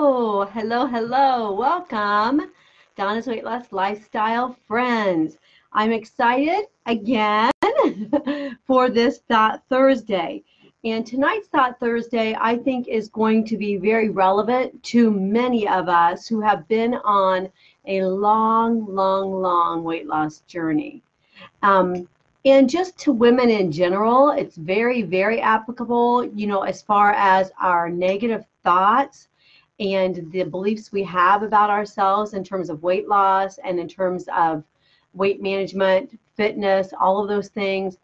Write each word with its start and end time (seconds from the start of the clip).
Hello, 0.00 0.44
hello, 0.44 0.86
hello. 0.86 1.52
Welcome, 1.54 2.52
Donna's 2.96 3.26
Weight 3.26 3.42
Loss 3.42 3.72
Lifestyle 3.72 4.56
friends. 4.68 5.38
I'm 5.72 5.90
excited 5.90 6.66
again 6.86 7.50
for 8.64 8.90
this 8.90 9.18
Thought 9.28 9.64
Thursday. 9.68 10.44
And 10.84 11.04
tonight's 11.04 11.48
Thought 11.48 11.80
Thursday, 11.80 12.36
I 12.40 12.58
think, 12.58 12.86
is 12.86 13.08
going 13.08 13.44
to 13.46 13.56
be 13.56 13.76
very 13.76 14.08
relevant 14.08 14.80
to 14.84 15.10
many 15.10 15.66
of 15.66 15.88
us 15.88 16.28
who 16.28 16.40
have 16.42 16.68
been 16.68 16.94
on 16.94 17.48
a 17.84 18.02
long, 18.04 18.86
long, 18.86 19.32
long 19.32 19.82
weight 19.82 20.06
loss 20.06 20.42
journey. 20.46 21.02
Um, 21.64 22.08
and 22.44 22.70
just 22.70 22.96
to 22.98 23.10
women 23.10 23.50
in 23.50 23.72
general, 23.72 24.30
it's 24.30 24.54
very, 24.54 25.02
very 25.02 25.40
applicable, 25.40 26.24
you 26.24 26.46
know, 26.46 26.62
as 26.62 26.82
far 26.82 27.14
as 27.14 27.50
our 27.60 27.90
negative 27.90 28.44
thoughts 28.62 29.26
and 29.80 30.30
the 30.32 30.44
beliefs 30.44 30.92
we 30.92 31.02
have 31.04 31.42
about 31.42 31.70
ourselves 31.70 32.34
in 32.34 32.42
terms 32.42 32.70
of 32.70 32.82
weight 32.82 33.08
loss 33.08 33.58
and 33.58 33.78
in 33.78 33.88
terms 33.88 34.26
of 34.34 34.64
weight 35.14 35.40
management, 35.40 36.18
fitness, 36.36 36.92
all 36.98 37.20
of 37.22 37.28
those 37.28 37.48
things. 37.48 37.98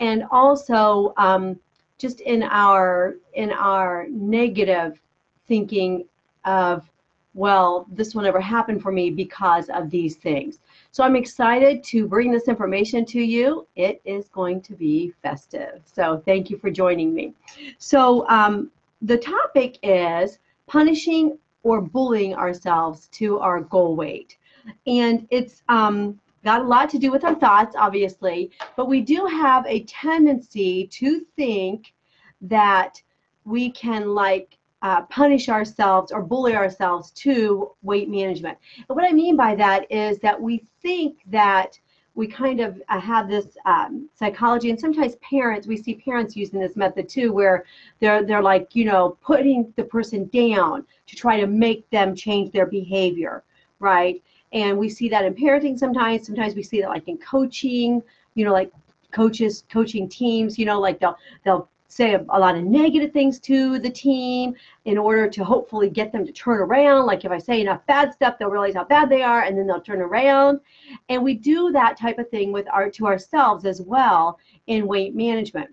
And 0.00 0.24
also, 0.30 1.12
um, 1.16 1.58
just 2.00 2.20
in 2.20 2.42
our 2.42 3.16
in 3.34 3.52
our 3.52 4.06
negative 4.08 5.00
thinking 5.46 6.04
of 6.46 6.90
well 7.34 7.86
this 7.92 8.14
will 8.14 8.22
never 8.22 8.40
happen 8.40 8.80
for 8.80 8.90
me 8.90 9.10
because 9.10 9.68
of 9.68 9.90
these 9.90 10.16
things. 10.16 10.58
So 10.92 11.04
i'm 11.04 11.14
excited 11.14 11.84
to 11.84 12.08
bring 12.08 12.32
this 12.32 12.48
information 12.48 13.04
to 13.06 13.20
you. 13.20 13.66
It 13.76 14.00
is 14.04 14.28
going 14.28 14.62
to 14.62 14.72
be 14.72 15.12
festive. 15.22 15.82
So 15.84 16.22
thank 16.24 16.48
you 16.48 16.56
for 16.56 16.70
joining 16.70 17.14
me. 17.14 17.34
So 17.78 18.26
um, 18.28 18.70
the 19.02 19.18
topic 19.18 19.78
is 19.82 20.38
punishing 20.70 21.36
or 21.62 21.80
bullying 21.80 22.34
ourselves 22.34 23.08
to 23.08 23.38
our 23.40 23.60
goal 23.60 23.96
weight 23.96 24.38
and 24.86 25.26
it's 25.30 25.62
um, 25.68 26.18
got 26.44 26.62
a 26.62 26.64
lot 26.64 26.90
to 26.90 26.98
do 26.98 27.10
with 27.10 27.24
our 27.24 27.34
thoughts, 27.34 27.74
obviously, 27.76 28.50
but 28.76 28.88
we 28.88 29.00
do 29.00 29.26
have 29.26 29.66
a 29.66 29.84
tendency 29.84 30.86
to 30.88 31.24
think 31.36 31.92
that 32.40 33.00
we 33.44 33.70
can 33.70 34.14
like 34.14 34.56
uh, 34.82 35.02
punish 35.02 35.48
ourselves 35.48 36.10
or 36.10 36.22
bully 36.22 36.56
ourselves 36.56 37.10
to 37.10 37.70
weight 37.82 38.08
management. 38.08 38.56
And 38.88 38.96
what 38.96 39.04
I 39.04 39.12
mean 39.12 39.36
by 39.36 39.54
that 39.56 39.90
is 39.90 40.18
that 40.20 40.40
we 40.40 40.64
think 40.80 41.18
that 41.26 41.78
we 42.14 42.26
kind 42.26 42.60
of 42.60 42.82
uh, 42.88 43.00
have 43.00 43.28
this 43.28 43.56
um, 43.66 44.08
psychology, 44.14 44.70
and 44.70 44.78
sometimes 44.78 45.16
parents, 45.16 45.66
we 45.66 45.76
see 45.76 45.94
parents 45.94 46.36
using 46.36 46.60
this 46.60 46.76
method 46.76 47.08
too, 47.08 47.32
where 47.32 47.64
they're 48.00 48.24
they're 48.24 48.42
like 48.42 48.74
you 48.74 48.84
know 48.84 49.16
putting 49.22 49.72
the 49.76 49.84
person 49.84 50.28
down 50.32 50.84
to 51.06 51.16
try 51.16 51.40
to 51.40 51.46
make 51.46 51.88
them 51.90 52.14
change 52.14 52.52
their 52.52 52.66
behavior, 52.66 53.44
right? 53.78 54.22
and 54.52 54.76
we 54.76 54.88
see 54.88 55.08
that 55.08 55.24
in 55.24 55.34
parenting 55.34 55.78
sometimes 55.78 56.26
sometimes 56.26 56.54
we 56.54 56.62
see 56.62 56.80
that 56.80 56.88
like 56.88 57.06
in 57.08 57.16
coaching 57.18 58.02
you 58.34 58.44
know 58.44 58.52
like 58.52 58.70
coaches 59.12 59.64
coaching 59.70 60.08
teams 60.08 60.58
you 60.58 60.64
know 60.64 60.80
like 60.80 60.98
they'll 61.00 61.16
they'll 61.44 61.68
say 61.90 62.14
a, 62.14 62.24
a, 62.30 62.38
lot 62.38 62.56
of 62.56 62.64
negative 62.64 63.12
things 63.12 63.40
to 63.40 63.78
the 63.78 63.90
team 63.90 64.54
in 64.84 64.96
order 64.96 65.28
to 65.28 65.44
hopefully 65.44 65.90
get 65.90 66.12
them 66.12 66.24
to 66.24 66.32
turn 66.32 66.58
around 66.58 67.06
like 67.06 67.24
if 67.24 67.32
i 67.32 67.38
say 67.38 67.60
enough 67.60 67.84
bad 67.86 68.12
stuff 68.12 68.36
they'll 68.38 68.48
realize 68.48 68.74
how 68.74 68.84
bad 68.84 69.08
they 69.08 69.22
are 69.22 69.42
and 69.42 69.58
then 69.58 69.66
they'll 69.66 69.80
turn 69.80 70.00
around 70.00 70.60
and 71.08 71.22
we 71.22 71.34
do 71.34 71.70
that 71.72 71.98
type 71.98 72.18
of 72.18 72.28
thing 72.30 72.52
with 72.52 72.66
our 72.72 72.88
to 72.90 73.06
ourselves 73.06 73.64
as 73.64 73.82
well 73.82 74.38
in 74.66 74.86
weight 74.86 75.14
management 75.14 75.68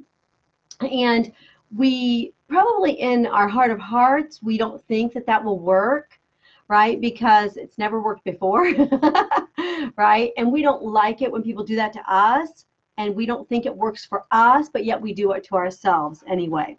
and 0.92 1.32
we 1.76 2.34
probably 2.48 2.94
in 2.94 3.28
our 3.28 3.48
heart 3.48 3.72
of 3.72 3.80
hearts 3.80 4.42
we 4.42 4.58
don't 4.58 4.84
think 4.88 5.14
that 5.14 5.26
that 5.26 5.44
will 5.44 5.60
work 5.60 6.20
right? 6.70 7.00
Because 7.00 7.58
it's 7.58 7.78
never 7.78 8.02
worked 8.02 8.24
before, 8.24 8.66
right? 9.96 10.32
And 10.38 10.52
we 10.52 10.62
don't 10.62 10.84
like 10.84 11.22
it 11.22 11.32
when 11.32 11.42
people 11.42 11.64
do 11.64 11.76
that 11.76 11.94
to 11.94 12.14
us, 12.14 12.66
and 12.98 13.16
we 13.16 13.26
don't 13.26 13.48
think 13.48 13.66
it 13.66 13.76
works 13.76 14.06
for 14.06 14.26
us, 14.32 14.70
but 14.70 14.86
yet 14.86 15.02
we 15.02 15.14
do 15.14 15.32
it 15.34 15.44
to 15.46 15.56
ourselves 15.56 16.24
anyway. 16.28 16.78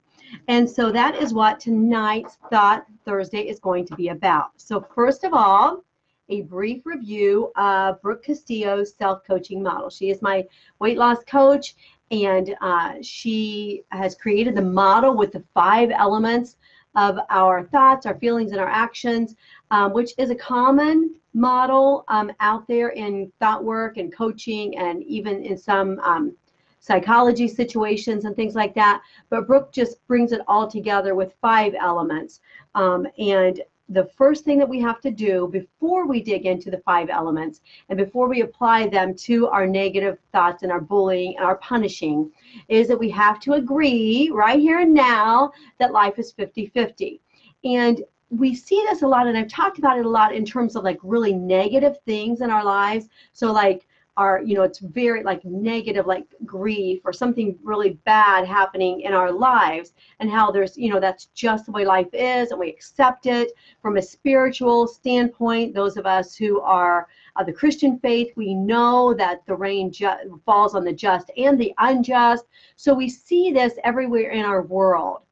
And 0.49 0.69
so 0.69 0.91
that 0.93 1.15
is 1.15 1.33
what 1.33 1.61
tonight's 1.61 2.39
Thought 2.51 2.87
Thursday 3.05 3.49
is 3.49 3.61
going 3.61 3.87
to 3.87 3.97
be 3.97 4.09
about. 4.09 4.51
So, 4.57 4.85
first 4.95 5.25
of 5.25 5.33
all, 5.33 5.85
a 6.29 6.43
brief 6.43 6.85
review 6.85 7.51
of 7.57 8.03
Brooke 8.03 8.25
Castillo's 8.25 8.95
self 8.95 9.25
coaching 9.27 9.63
model. 9.63 9.89
She 9.89 10.11
is 10.11 10.21
my 10.21 10.45
weight 10.79 10.99
loss 10.99 11.25
coach, 11.25 11.75
and 12.11 12.55
uh, 12.61 12.95
she 13.01 13.85
has 13.91 14.15
created 14.15 14.55
the 14.55 14.63
model 14.63 15.17
with 15.17 15.33
the 15.33 15.45
five 15.55 15.91
elements 15.91 16.57
of 16.95 17.19
our 17.31 17.65
thoughts, 17.65 18.07
our 18.07 18.19
feelings, 18.19 18.51
and 18.51 18.61
our 18.61 18.69
actions, 18.69 19.37
um, 19.71 19.93
which 19.93 20.13
is 20.19 20.31
a 20.31 20.35
common 20.35 21.15
model 21.35 22.05
um, 22.09 22.33
out 22.41 22.67
there 22.67 22.91
in 22.91 23.31
thought 23.39 23.63
work 23.63 23.97
and 23.97 24.15
coaching 24.15 24.77
and 24.79 25.03
even 25.05 25.45
in 25.45 25.57
some 25.57 25.99
um, 26.01 26.35
psychology 26.81 27.49
situations 27.49 28.25
and 28.25 28.35
things 28.35 28.55
like 28.55 28.75
that. 28.75 29.03
But 29.31 29.47
Brooke 29.47 29.73
just 29.73 30.07
brings 30.07 30.33
it 30.33 30.41
all 30.49 30.69
together 30.69 31.15
with 31.15 31.35
five 31.41 31.75
elements. 31.79 32.41
Um, 32.75 33.07
and 33.19 33.61
the 33.91 34.09
first 34.17 34.45
thing 34.45 34.59
that 34.59 34.69
we 34.69 34.81
have 34.81 35.01
to 35.01 35.11
do 35.11 35.49
before 35.51 36.07
we 36.07 36.23
dig 36.23 36.45
into 36.45 36.71
the 36.71 36.79
five 36.79 37.09
elements 37.09 37.63
and 37.89 37.97
before 37.97 38.29
we 38.29 38.43
apply 38.43 38.87
them 38.89 39.15
to 39.15 39.49
our 39.49 39.67
negative 39.67 40.19
thoughts 40.31 40.63
and 40.63 40.71
our 40.71 40.81
bullying 40.81 41.37
and 41.37 41.47
our 41.47 41.57
punishing 41.57 42.31
is 42.69 42.87
that 42.89 42.99
we 42.99 43.09
have 43.09 43.41
to 43.41 43.55
agree 43.55 44.31
right 44.33 44.59
here 44.59 44.81
and 44.81 44.93
now 44.93 45.51
that 45.79 45.93
life 45.93 46.19
is 46.19 46.33
50 46.33 46.67
50. 46.67 47.21
And 47.65 48.03
we 48.31 48.55
see 48.55 48.85
this 48.89 49.03
a 49.03 49.09
lot, 49.09 49.27
and 49.27 49.37
I've 49.37 49.49
talked 49.49 49.79
about 49.79 49.99
it 49.99 50.05
a 50.05 50.09
lot 50.09 50.35
in 50.35 50.45
terms 50.45 50.77
of 50.77 50.85
like 50.85 50.99
really 51.03 51.33
negative 51.33 51.99
things 52.05 52.41
in 52.41 52.51
our 52.51 52.65
lives. 52.65 53.09
So, 53.33 53.53
like, 53.53 53.87
are 54.19 54.43
you 54.43 54.57
know 54.57 54.65
it's 54.65 54.81
very 54.81 55.23
like 55.23 55.43
negative 55.45 56.05
like 56.07 56.27
grief 56.45 57.01
or 57.05 57.13
something 57.13 57.57
really 57.63 57.91
bad 58.05 58.47
happening 58.47 59.03
in 59.03 59.15
our 59.15 59.31
lives 59.31 59.93
and 60.19 60.29
how 60.29 60.51
there's 60.51 60.77
you 60.77 60.91
know 60.93 60.99
that's 60.99 61.27
just 61.27 61.67
the 61.67 61.73
way 61.73 61.85
life 61.85 62.09
is 62.13 62.51
and 62.51 62.59
we 62.59 62.69
accept 62.69 63.27
it. 63.27 63.53
From 63.81 63.97
a 63.97 64.03
spiritual 64.03 64.89
standpoint 64.89 65.73
those 65.73 65.97
of 65.97 66.05
us 66.05 66.35
who 66.35 66.61
are 66.61 67.07
of 67.37 67.47
the 67.47 67.53
christian 67.53 67.99
faith 68.01 68.33
we 68.37 68.55
know 68.55 69.15
that 69.15 69.47
the 69.47 69.55
rain 69.55 69.93
ju- 69.93 70.41
falls 70.45 70.75
on 70.75 70.85
the 70.85 70.93
just 70.93 71.31
and 71.37 71.59
the 71.59 71.73
unjust. 71.79 72.45
So 72.75 72.93
we 72.93 73.09
see 73.09 73.53
this 73.53 73.75
everywhere 73.85 74.31
in 74.31 74.45
our 74.45 74.63
world 74.63 75.23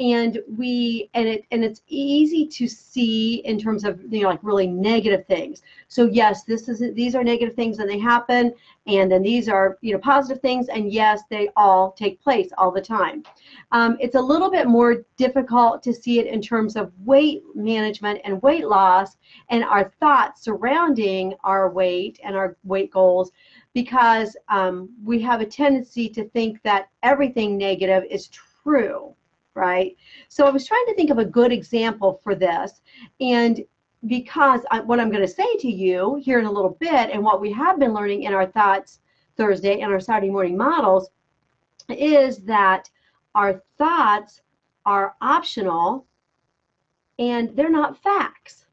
and 0.00 0.38
we 0.56 1.10
and 1.14 1.26
it 1.26 1.44
and 1.50 1.64
it's 1.64 1.82
easy 1.88 2.46
to 2.46 2.68
see 2.68 3.36
in 3.44 3.58
terms 3.58 3.82
of 3.84 4.00
you 4.12 4.22
know 4.22 4.28
like 4.28 4.38
really 4.42 4.66
negative 4.66 5.26
things. 5.26 5.62
So 5.88 6.04
yes 6.04 6.44
this 6.44 6.68
is 6.68 6.94
these 6.94 7.16
are 7.16 7.24
negative 7.24 7.56
things 7.56 7.80
and 7.80 7.90
they 7.90 7.98
happen 7.98 8.54
and 8.86 9.10
then 9.10 9.22
these 9.22 9.48
are 9.48 9.76
you 9.80 9.92
know 9.92 9.98
positive 9.98 10.40
things 10.40 10.68
and 10.68 10.92
yes 10.92 11.22
they 11.30 11.48
all 11.56 11.92
take 11.92 12.22
place 12.22 12.50
all 12.58 12.70
the 12.70 12.80
time. 12.80 13.24
Um, 13.72 13.96
it's 13.98 14.14
a 14.14 14.20
little 14.20 14.50
bit 14.50 14.68
more 14.68 15.04
difficult 15.16 15.82
to 15.82 15.92
see 15.92 16.20
it 16.20 16.26
in 16.26 16.40
terms 16.40 16.76
of 16.76 16.92
weight 17.04 17.42
management 17.56 18.20
and 18.24 18.40
weight 18.40 18.68
loss 18.68 19.16
and 19.50 19.64
our 19.64 19.92
thoughts 19.98 20.42
surrounding 20.42 21.34
our 21.42 21.70
weight 21.70 22.20
and 22.22 22.36
our 22.36 22.56
weight 22.62 22.92
goals 22.92 23.32
because 23.74 24.36
um, 24.48 24.90
we 25.04 25.20
have 25.20 25.40
a 25.40 25.46
tendency 25.46 26.08
to 26.08 26.28
think 26.30 26.62
that 26.62 26.88
everything 27.02 27.58
negative 27.58 28.04
is 28.08 28.28
true 28.28 29.14
right? 29.58 29.96
So 30.28 30.46
I 30.46 30.50
was 30.50 30.66
trying 30.66 30.86
to 30.86 30.94
think 30.94 31.10
of 31.10 31.18
a 31.18 31.24
good 31.24 31.52
example 31.52 32.20
for 32.22 32.34
this. 32.34 32.80
And 33.20 33.64
because 34.06 34.60
I, 34.70 34.80
what 34.80 35.00
I'm 35.00 35.10
going 35.10 35.26
to 35.26 35.28
say 35.28 35.56
to 35.56 35.70
you 35.70 36.20
here 36.22 36.38
in 36.38 36.46
a 36.46 36.52
little 36.52 36.76
bit, 36.80 37.10
and 37.10 37.22
what 37.22 37.40
we 37.40 37.52
have 37.52 37.78
been 37.78 37.92
learning 37.92 38.22
in 38.22 38.32
our 38.32 38.46
Thoughts 38.46 39.00
Thursday 39.36 39.80
and 39.80 39.92
our 39.92 40.00
Saturday 40.00 40.30
morning 40.30 40.56
models, 40.56 41.10
is 41.88 42.38
that 42.38 42.88
our 43.34 43.62
thoughts 43.76 44.42
are 44.86 45.14
optional 45.20 46.06
and 47.18 47.54
they're 47.56 47.70
not 47.70 48.00
facts. 48.02 48.66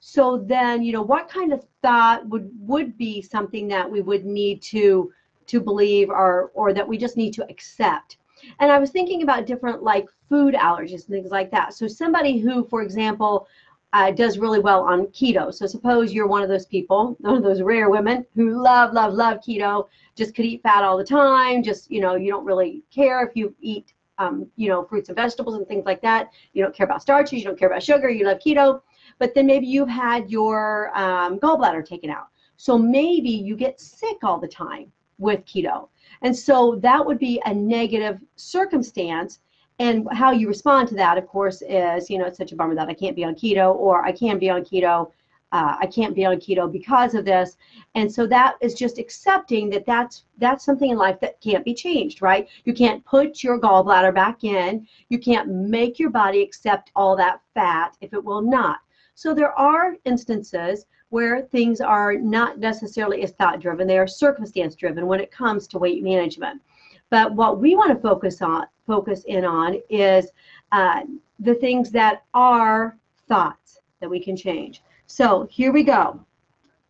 So 0.00 0.36
then, 0.36 0.82
you 0.82 0.92
know, 0.92 1.02
what 1.02 1.28
kind 1.28 1.52
of 1.52 1.64
thought 1.80 2.28
would 2.28 2.50
would 2.58 2.98
be 2.98 3.22
something 3.22 3.68
that 3.68 3.90
we 3.90 4.00
would 4.00 4.24
need 4.24 4.60
to 4.62 5.12
to 5.46 5.60
believe 5.60 6.10
or 6.10 6.50
or 6.54 6.72
that 6.72 6.86
we 6.86 6.98
just 6.98 7.16
need 7.16 7.32
to 7.34 7.48
accept? 7.48 8.18
And 8.60 8.70
I 8.70 8.78
was 8.78 8.90
thinking 8.90 9.22
about 9.22 9.46
different 9.46 9.82
like 9.82 10.06
food 10.28 10.54
allergies 10.54 11.06
and 11.06 11.08
things 11.08 11.30
like 11.30 11.50
that. 11.50 11.74
So 11.74 11.86
somebody 11.86 12.38
who, 12.38 12.64
for 12.64 12.82
example, 12.82 13.46
uh, 13.92 14.10
does 14.10 14.38
really 14.38 14.58
well 14.58 14.82
on 14.82 15.06
keto. 15.08 15.52
So 15.52 15.66
suppose 15.66 16.12
you're 16.12 16.26
one 16.26 16.42
of 16.42 16.48
those 16.48 16.66
people, 16.66 17.16
one 17.20 17.36
of 17.36 17.42
those 17.42 17.62
rare 17.62 17.90
women 17.90 18.24
who 18.34 18.62
love, 18.62 18.92
love, 18.92 19.12
love 19.12 19.38
keto, 19.38 19.88
just 20.16 20.34
could 20.34 20.44
eat 20.44 20.62
fat 20.62 20.84
all 20.84 20.96
the 20.96 21.04
time. 21.04 21.62
Just 21.62 21.90
you 21.90 22.00
know, 22.00 22.14
you 22.14 22.30
don't 22.30 22.44
really 22.44 22.82
care 22.92 23.26
if 23.26 23.36
you 23.36 23.54
eat, 23.60 23.92
um, 24.18 24.46
you 24.56 24.68
know, 24.68 24.84
fruits 24.84 25.08
and 25.08 25.16
vegetables 25.16 25.56
and 25.56 25.66
things 25.66 25.84
like 25.84 26.00
that. 26.02 26.30
You 26.52 26.62
don't 26.62 26.74
care 26.74 26.86
about 26.86 27.02
starches. 27.02 27.38
You 27.38 27.44
don't 27.44 27.58
care 27.58 27.68
about 27.68 27.82
sugar. 27.82 28.08
You 28.08 28.24
love 28.24 28.38
keto. 28.38 28.80
But 29.18 29.34
then 29.34 29.46
maybe 29.46 29.66
you've 29.66 29.88
had 29.88 30.30
your 30.30 30.90
um, 30.98 31.38
gallbladder 31.38 31.84
taken 31.84 32.10
out. 32.10 32.28
So 32.56 32.78
maybe 32.78 33.30
you 33.30 33.56
get 33.56 33.80
sick 33.80 34.18
all 34.22 34.38
the 34.38 34.48
time 34.48 34.90
with 35.18 35.44
keto. 35.44 35.88
And 36.22 36.36
so 36.36 36.76
that 36.82 37.04
would 37.04 37.18
be 37.18 37.40
a 37.44 37.52
negative 37.54 38.20
circumstance. 38.36 39.40
and 39.78 40.06
how 40.12 40.30
you 40.30 40.46
respond 40.48 40.86
to 40.88 40.94
that, 40.94 41.18
of 41.18 41.26
course, 41.26 41.62
is 41.62 42.08
you 42.10 42.18
know 42.18 42.26
it's 42.26 42.38
such 42.38 42.52
a 42.52 42.56
bummer 42.56 42.74
that 42.74 42.88
I 42.88 42.94
can't 42.94 43.16
be 43.16 43.24
on 43.24 43.34
keto, 43.34 43.74
or 43.74 44.04
I 44.04 44.12
can 44.12 44.38
be 44.38 44.50
on 44.50 44.62
keto. 44.62 45.10
Uh, 45.50 45.76
I 45.80 45.86
can't 45.86 46.14
be 46.14 46.24
on 46.24 46.36
keto 46.36 46.70
because 46.70 47.14
of 47.14 47.24
this, 47.24 47.56
and 47.94 48.10
so 48.10 48.26
that 48.26 48.56
is 48.60 48.74
just 48.74 48.98
accepting 48.98 49.70
that 49.70 49.84
that's 49.86 50.24
that's 50.38 50.64
something 50.64 50.90
in 50.90 50.98
life 50.98 51.18
that 51.20 51.40
can't 51.40 51.64
be 51.64 51.74
changed, 51.74 52.22
right? 52.22 52.48
You 52.64 52.74
can't 52.74 53.04
put 53.04 53.42
your 53.42 53.58
gallbladder 53.60 54.14
back 54.14 54.44
in. 54.44 54.86
You 55.08 55.18
can't 55.18 55.48
make 55.48 55.98
your 55.98 56.10
body 56.10 56.42
accept 56.42 56.90
all 56.94 57.16
that 57.16 57.40
fat 57.54 57.96
if 58.00 58.12
it 58.14 58.24
will 58.24 58.42
not. 58.42 58.78
So 59.14 59.34
there 59.34 59.52
are 59.58 59.96
instances 60.04 60.86
where 61.12 61.42
things 61.42 61.82
are 61.82 62.14
not 62.14 62.58
necessarily 62.58 63.22
as 63.22 63.32
thought 63.32 63.60
driven; 63.60 63.86
they 63.86 63.98
are 63.98 64.06
circumstance 64.06 64.74
driven 64.74 65.06
when 65.06 65.20
it 65.20 65.30
comes 65.30 65.68
to 65.68 65.78
weight 65.78 66.02
management. 66.02 66.62
But 67.10 67.34
what 67.34 67.60
we 67.60 67.76
want 67.76 67.90
to 67.90 68.00
focus 68.00 68.40
on, 68.40 68.64
focus 68.86 69.22
in 69.24 69.44
on, 69.44 69.76
is 69.90 70.30
uh, 70.72 71.02
the 71.38 71.54
things 71.56 71.90
that 71.90 72.22
are 72.32 72.96
thoughts 73.28 73.80
that 74.00 74.08
we 74.08 74.20
can 74.20 74.34
change. 74.34 74.82
So 75.06 75.46
here 75.50 75.70
we 75.70 75.82
go. 75.82 76.18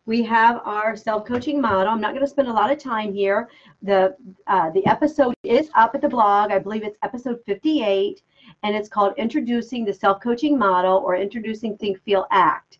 We 0.05 0.23
have 0.23 0.61
our 0.63 0.95
self-coaching 0.95 1.59
model. 1.59 1.91
I'm 1.91 1.99
not 1.99 2.11
going 2.11 2.23
to 2.23 2.29
spend 2.29 2.47
a 2.47 2.53
lot 2.53 2.71
of 2.71 2.77
time 2.77 3.13
here. 3.13 3.49
The 3.81 4.15
uh, 4.47 4.69
the 4.69 4.85
episode 4.85 5.33
is 5.43 5.69
up 5.75 5.95
at 5.95 6.01
the 6.01 6.07
blog. 6.07 6.51
I 6.51 6.59
believe 6.59 6.83
it's 6.83 6.97
episode 7.03 7.41
58, 7.45 8.21
and 8.63 8.73
it's 8.73 8.87
called 8.87 9.15
Introducing 9.17 9.83
the 9.83 9.93
Self-Coaching 9.93 10.57
Model 10.57 11.03
or 11.05 11.17
Introducing 11.17 11.75
Think, 11.77 12.01
Feel, 12.03 12.25
Act. 12.31 12.79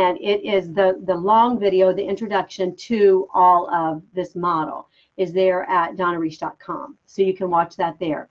And 0.00 0.16
it 0.18 0.42
is 0.42 0.72
the 0.72 0.98
the 1.04 1.14
long 1.14 1.60
video, 1.60 1.92
the 1.92 2.02
introduction 2.02 2.74
to 2.88 3.28
all 3.34 3.68
of 3.72 4.02
this 4.14 4.34
model 4.34 4.88
is 5.18 5.30
there 5.34 5.68
at 5.68 5.96
donnareish.com. 5.96 6.96
So 7.04 7.20
you 7.20 7.34
can 7.34 7.50
watch 7.50 7.76
that 7.76 7.98
there. 7.98 8.30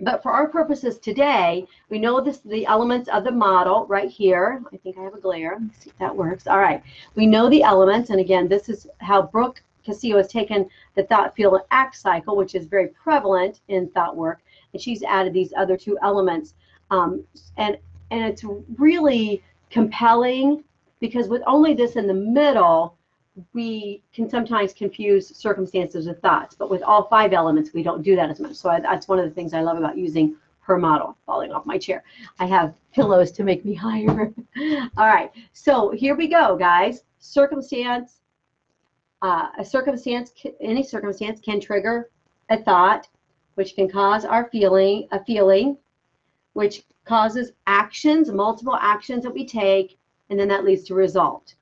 But 0.00 0.24
for 0.24 0.32
our 0.32 0.48
purposes 0.48 0.98
today, 0.98 1.68
we 1.88 2.00
know 2.00 2.20
this 2.20 2.40
the 2.40 2.66
elements 2.66 3.08
of 3.10 3.22
the 3.22 3.30
model 3.30 3.86
right 3.86 4.10
here. 4.10 4.60
I 4.72 4.76
think 4.78 4.98
I 4.98 5.02
have 5.02 5.14
a 5.14 5.20
glare. 5.20 5.56
Let's 5.60 5.84
see 5.84 5.90
if 5.90 5.98
that 5.98 6.16
works. 6.16 6.48
All 6.48 6.58
right. 6.58 6.82
We 7.14 7.26
know 7.26 7.48
the 7.48 7.62
elements, 7.62 8.10
and 8.10 8.18
again, 8.18 8.48
this 8.48 8.68
is 8.68 8.88
how 8.98 9.22
Brooke 9.22 9.62
Castillo 9.84 10.16
has 10.16 10.26
taken 10.26 10.68
the 10.96 11.04
thought, 11.04 11.36
feel, 11.36 11.54
and 11.54 11.64
act 11.70 11.94
cycle, 11.94 12.34
which 12.34 12.56
is 12.56 12.66
very 12.66 12.88
prevalent 12.88 13.60
in 13.68 13.88
thought 13.90 14.16
work, 14.16 14.40
and 14.72 14.82
she's 14.82 15.04
added 15.04 15.32
these 15.32 15.52
other 15.56 15.76
two 15.76 15.96
elements. 16.02 16.54
Um, 16.90 17.22
and 17.56 17.78
and 18.10 18.24
it's 18.24 18.44
really 18.76 19.44
compelling 19.70 20.64
because 21.02 21.28
with 21.28 21.42
only 21.48 21.74
this 21.74 21.96
in 21.96 22.06
the 22.06 22.14
middle, 22.14 22.96
we 23.54 24.04
can 24.14 24.30
sometimes 24.30 24.72
confuse 24.72 25.36
circumstances 25.36 26.06
with 26.06 26.20
thoughts, 26.20 26.54
but 26.54 26.70
with 26.70 26.80
all 26.82 27.08
five 27.08 27.32
elements, 27.32 27.72
we 27.74 27.82
don't 27.82 28.02
do 28.02 28.14
that 28.14 28.30
as 28.30 28.38
much. 28.38 28.54
So 28.54 28.70
I, 28.70 28.78
that's 28.78 29.08
one 29.08 29.18
of 29.18 29.24
the 29.24 29.34
things 29.34 29.52
I 29.52 29.62
love 29.62 29.76
about 29.76 29.98
using 29.98 30.36
her 30.60 30.78
model. 30.78 31.16
Falling 31.26 31.50
off 31.50 31.66
my 31.66 31.76
chair. 31.76 32.04
I 32.38 32.46
have 32.46 32.72
pillows 32.94 33.32
to 33.32 33.42
make 33.42 33.64
me 33.64 33.74
higher. 33.86 34.32
all 34.96 35.06
right, 35.06 35.30
so 35.52 35.90
here 35.90 36.14
we 36.14 36.28
go, 36.28 36.56
guys. 36.56 37.02
Circumstance, 37.18 38.20
uh, 39.22 39.48
a 39.58 39.64
circumstance, 39.64 40.32
any 40.60 40.84
circumstance 40.84 41.40
can 41.40 41.60
trigger 41.60 42.10
a 42.48 42.62
thought, 42.62 43.08
which 43.56 43.74
can 43.74 43.88
cause 43.88 44.24
our 44.24 44.48
feeling, 44.50 45.08
a 45.10 45.24
feeling, 45.24 45.76
which 46.52 46.84
causes 47.04 47.50
actions, 47.66 48.30
multiple 48.30 48.76
actions 48.80 49.24
that 49.24 49.34
we 49.34 49.44
take, 49.44 49.98
and 50.32 50.40
then 50.40 50.48
that 50.48 50.64
leads 50.64 50.84
to 50.84 50.94
result, 50.94 51.56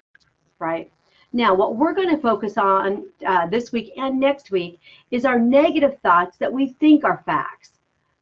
right? 0.61 0.93
Now, 1.33 1.55
what 1.55 1.75
we're 1.75 1.93
going 1.93 2.09
to 2.09 2.23
focus 2.23 2.57
on 2.57 3.05
uh, 3.27 3.49
this 3.49 3.73
week 3.73 3.93
and 3.97 4.21
next 4.21 4.53
week 4.53 4.79
is 5.11 5.25
our 5.25 5.41
negative 5.41 5.99
thoughts 6.05 6.37
that 6.37 6.53
we 6.53 6.75
think 6.75 7.03
are 7.03 7.21
facts. 7.27 7.73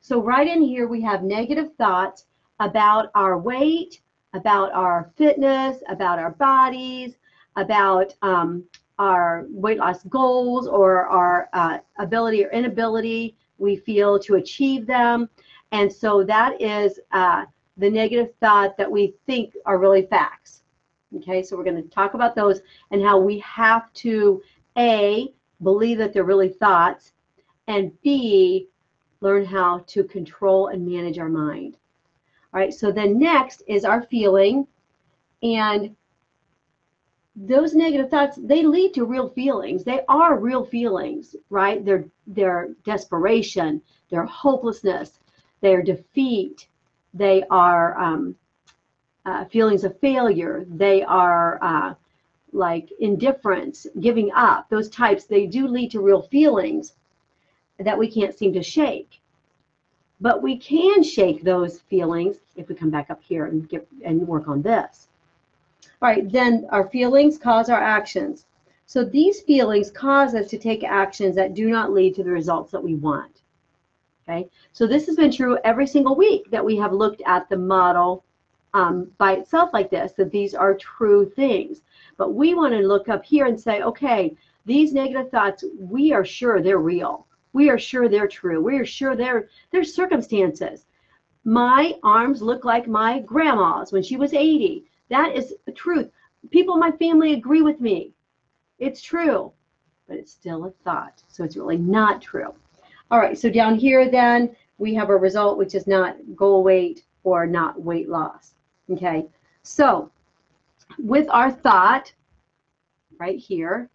So 0.00 0.22
right 0.22 0.48
in 0.48 0.62
here, 0.62 0.88
we 0.88 1.02
have 1.02 1.22
negative 1.22 1.74
thoughts 1.76 2.24
about 2.60 3.10
our 3.14 3.38
weight, 3.38 4.00
about 4.32 4.72
our 4.72 5.12
fitness, 5.18 5.82
about 5.86 6.18
our 6.18 6.30
bodies, 6.30 7.16
about 7.56 8.14
um, 8.22 8.64
our 8.98 9.44
weight 9.50 9.76
loss 9.76 10.02
goals 10.04 10.66
or 10.66 11.08
our 11.08 11.50
uh, 11.52 11.76
ability 11.98 12.42
or 12.42 12.50
inability 12.52 13.36
we 13.58 13.76
feel 13.76 14.18
to 14.20 14.36
achieve 14.36 14.86
them. 14.86 15.28
And 15.72 15.92
so 15.92 16.24
that 16.24 16.58
is 16.58 16.98
uh, 17.12 17.44
the 17.78 17.88
negative 17.88 18.34
thought 18.40 18.76
that 18.76 18.90
we 18.90 19.14
think 19.26 19.54
are 19.64 19.78
really 19.78 20.06
facts. 20.06 20.62
Okay, 21.16 21.42
so 21.42 21.56
we're 21.56 21.64
going 21.64 21.82
to 21.82 21.88
talk 21.88 22.14
about 22.14 22.34
those 22.34 22.60
and 22.90 23.02
how 23.02 23.18
we 23.18 23.38
have 23.38 23.90
to 23.94 24.42
A, 24.76 25.32
believe 25.62 25.96
that 25.98 26.12
they're 26.12 26.24
really 26.24 26.50
thoughts, 26.50 27.12
and 27.66 27.92
B, 28.02 28.68
learn 29.20 29.44
how 29.44 29.78
to 29.86 30.04
control 30.04 30.68
and 30.68 30.86
manage 30.86 31.18
our 31.18 31.28
mind. 31.28 31.76
All 32.52 32.60
right, 32.60 32.74
so 32.74 32.92
then 32.92 33.18
next 33.18 33.62
is 33.66 33.84
our 33.84 34.02
feeling. 34.02 34.66
And 35.42 35.94
those 37.36 37.74
negative 37.74 38.10
thoughts, 38.10 38.38
they 38.42 38.62
lead 38.62 38.94
to 38.94 39.04
real 39.04 39.30
feelings. 39.30 39.84
They 39.84 40.00
are 40.08 40.38
real 40.38 40.64
feelings, 40.64 41.36
right? 41.50 41.84
They're, 41.84 42.04
they're 42.26 42.70
desperation, 42.84 43.80
they're 44.10 44.24
hopelessness, 44.24 45.20
they're 45.60 45.82
defeat, 45.82 46.68
they 47.14 47.42
are 47.50 47.98
um, 47.98 48.36
uh, 49.24 49.44
feelings 49.46 49.84
of 49.84 49.98
failure. 50.00 50.64
They 50.68 51.02
are 51.02 51.58
uh, 51.62 51.94
like 52.52 52.90
indifference, 53.00 53.86
giving 54.00 54.30
up. 54.34 54.68
Those 54.68 54.88
types, 54.88 55.24
they 55.24 55.46
do 55.46 55.68
lead 55.68 55.90
to 55.92 56.00
real 56.00 56.22
feelings 56.22 56.94
that 57.78 57.98
we 57.98 58.10
can't 58.10 58.36
seem 58.36 58.52
to 58.54 58.62
shake. 58.62 59.20
But 60.20 60.42
we 60.42 60.56
can 60.56 61.02
shake 61.02 61.44
those 61.44 61.80
feelings 61.82 62.36
if 62.56 62.68
we 62.68 62.74
come 62.74 62.90
back 62.90 63.08
up 63.10 63.22
here 63.22 63.46
and 63.46 63.68
get 63.68 63.86
and 64.04 64.26
work 64.26 64.48
on 64.48 64.62
this. 64.62 65.08
All 66.02 66.08
right, 66.08 66.30
then 66.30 66.66
our 66.70 66.88
feelings 66.88 67.38
cause 67.38 67.68
our 67.68 67.80
actions. 67.80 68.46
So 68.86 69.04
these 69.04 69.42
feelings 69.42 69.90
cause 69.90 70.34
us 70.34 70.48
to 70.48 70.58
take 70.58 70.82
actions 70.82 71.36
that 71.36 71.54
do 71.54 71.68
not 71.68 71.92
lead 71.92 72.14
to 72.14 72.24
the 72.24 72.30
results 72.30 72.72
that 72.72 72.82
we 72.82 72.94
want. 72.94 73.37
Okay, 74.28 74.48
so 74.72 74.86
this 74.86 75.06
has 75.06 75.16
been 75.16 75.32
true 75.32 75.56
every 75.64 75.86
single 75.86 76.14
week 76.14 76.50
that 76.50 76.64
we 76.64 76.76
have 76.76 76.92
looked 76.92 77.22
at 77.24 77.48
the 77.48 77.56
model 77.56 78.24
um, 78.74 79.10
by 79.16 79.36
itself 79.36 79.70
like 79.72 79.90
this, 79.90 80.12
that 80.12 80.30
these 80.30 80.54
are 80.54 80.74
true 80.74 81.30
things. 81.30 81.80
But 82.18 82.34
we 82.34 82.54
want 82.54 82.74
to 82.74 82.80
look 82.80 83.08
up 83.08 83.24
here 83.24 83.46
and 83.46 83.58
say, 83.58 83.80
okay, 83.82 84.36
these 84.66 84.92
negative 84.92 85.30
thoughts, 85.30 85.64
we 85.78 86.12
are 86.12 86.26
sure 86.26 86.60
they're 86.60 86.78
real. 86.78 87.26
We 87.54 87.70
are 87.70 87.78
sure 87.78 88.06
they're 88.06 88.28
true. 88.28 88.62
We 88.62 88.76
are 88.78 88.84
sure 88.84 89.16
they're, 89.16 89.48
they're 89.70 89.82
circumstances. 89.82 90.84
My 91.44 91.94
arms 92.02 92.42
look 92.42 92.66
like 92.66 92.86
my 92.86 93.20
grandma's 93.20 93.92
when 93.92 94.02
she 94.02 94.18
was 94.18 94.34
80. 94.34 94.84
That 95.08 95.34
is 95.34 95.54
the 95.64 95.72
truth. 95.72 96.10
People 96.50 96.74
in 96.74 96.80
my 96.80 96.90
family 96.92 97.32
agree 97.32 97.62
with 97.62 97.80
me. 97.80 98.12
It's 98.78 99.00
true, 99.00 99.52
but 100.06 100.18
it's 100.18 100.32
still 100.32 100.66
a 100.66 100.70
thought. 100.84 101.22
So 101.28 101.44
it's 101.44 101.56
really 101.56 101.78
not 101.78 102.20
true. 102.20 102.54
All 103.10 103.18
right, 103.18 103.38
so 103.38 103.50
down 103.50 103.76
here 103.76 104.10
then, 104.10 104.54
we 104.76 104.94
have 104.94 105.10
a 105.10 105.16
result 105.16 105.58
which 105.58 105.74
is 105.74 105.86
not 105.86 106.16
goal 106.36 106.62
weight 106.62 107.04
or 107.24 107.46
not 107.46 107.80
weight 107.80 108.08
loss. 108.08 108.54
Okay, 108.90 109.26
so 109.62 110.10
with 110.98 111.28
our 111.30 111.50
thought 111.50 112.12
right 113.18 113.38
here, 113.38 113.90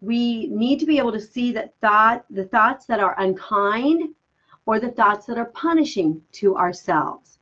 we 0.00 0.48
need 0.48 0.78
to 0.80 0.86
be 0.86 0.98
able 0.98 1.12
to 1.12 1.20
see 1.20 1.52
that 1.52 1.74
thought, 1.80 2.24
the 2.30 2.44
thoughts 2.44 2.86
that 2.86 3.00
are 3.00 3.18
unkind 3.20 4.14
or 4.66 4.80
the 4.80 4.90
thoughts 4.90 5.26
that 5.26 5.38
are 5.38 5.46
punishing 5.46 6.20
to 6.32 6.56
ourselves, 6.56 7.38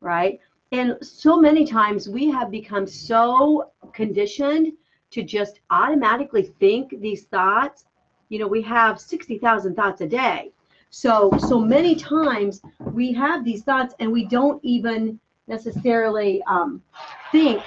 right? 0.00 0.40
And 0.72 0.96
so 1.00 1.36
many 1.36 1.66
times 1.66 2.08
we 2.08 2.30
have 2.30 2.50
become 2.50 2.86
so 2.86 3.70
conditioned 3.92 4.72
to 5.10 5.22
just 5.24 5.60
automatically 5.70 6.42
think 6.60 6.94
these 7.00 7.24
thoughts. 7.24 7.86
You 8.30 8.38
know, 8.38 8.46
we 8.46 8.62
have 8.62 8.98
60,000 8.98 9.74
thoughts 9.74 10.00
a 10.00 10.06
day. 10.06 10.52
So, 10.88 11.30
so 11.38 11.60
many 11.60 11.94
times 11.94 12.62
we 12.78 13.12
have 13.12 13.44
these 13.44 13.62
thoughts 13.62 13.94
and 14.00 14.10
we 14.10 14.24
don't 14.24 14.64
even 14.64 15.20
necessarily 15.46 16.42
um, 16.44 16.82
think 17.30 17.62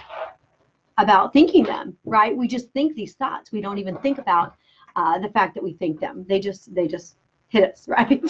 about 0.97 1.33
thinking 1.33 1.63
them, 1.63 1.95
right? 2.05 2.35
We 2.35 2.47
just 2.47 2.69
think 2.71 2.95
these 2.95 3.13
thoughts. 3.13 3.51
We 3.51 3.61
don't 3.61 3.77
even 3.77 3.97
think 3.97 4.17
about 4.17 4.55
uh, 4.95 5.19
the 5.19 5.29
fact 5.29 5.53
that 5.55 5.63
we 5.63 5.73
think 5.73 5.99
them. 5.99 6.25
They 6.27 6.39
just 6.39 6.73
they 6.73 6.87
just 6.87 7.15
hit 7.49 7.71
us, 7.71 7.87
right? 7.87 8.23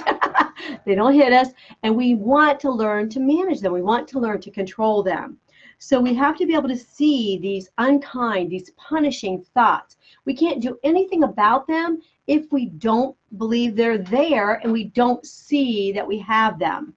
they 0.85 0.95
don't 0.95 1.13
hit 1.13 1.33
us, 1.33 1.49
and 1.83 1.95
we 1.95 2.15
want 2.15 2.59
to 2.61 2.71
learn 2.71 3.09
to 3.09 3.19
manage 3.19 3.61
them. 3.61 3.73
We 3.73 3.81
want 3.81 4.07
to 4.09 4.19
learn 4.19 4.41
to 4.41 4.51
control 4.51 5.03
them. 5.03 5.37
So 5.79 5.99
we 5.99 6.13
have 6.13 6.37
to 6.37 6.45
be 6.45 6.55
able 6.55 6.69
to 6.69 6.77
see 6.77 7.37
these 7.37 7.69
unkind, 7.77 8.51
these 8.51 8.71
punishing 8.71 9.43
thoughts. 9.53 9.97
We 10.25 10.33
can't 10.33 10.61
do 10.61 10.77
anything 10.83 11.23
about 11.23 11.67
them 11.67 12.01
if 12.27 12.51
we 12.51 12.67
don't 12.67 13.15
believe 13.37 13.75
they're 13.75 13.97
there 13.97 14.55
and 14.63 14.71
we 14.71 14.85
don't 14.85 15.25
see 15.25 15.91
that 15.91 16.07
we 16.07 16.19
have 16.19 16.57
them. 16.57 16.93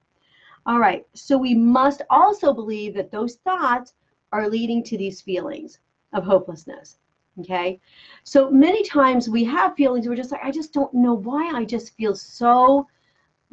All 0.66 0.78
right, 0.78 1.04
so 1.14 1.38
we 1.38 1.54
must 1.54 2.02
also 2.11 2.52
believe 2.52 2.95
that 2.95 3.11
those 3.11 3.37
thoughts 3.37 3.95
are 4.33 4.49
leading 4.49 4.83
to 4.85 4.99
these 4.99 5.21
feelings 5.21 5.78
of 6.12 6.25
hopelessness. 6.25 6.99
Okay, 7.38 7.78
so 8.25 8.50
many 8.50 8.83
times 8.83 9.28
we 9.28 9.45
have 9.45 9.75
feelings, 9.75 10.09
we're 10.09 10.16
just 10.16 10.33
like, 10.33 10.42
I 10.42 10.50
just 10.50 10.73
don't 10.73 10.92
know 10.95 11.12
why 11.12 11.52
I 11.54 11.64
just 11.64 11.95
feel 11.95 12.14
so 12.14 12.87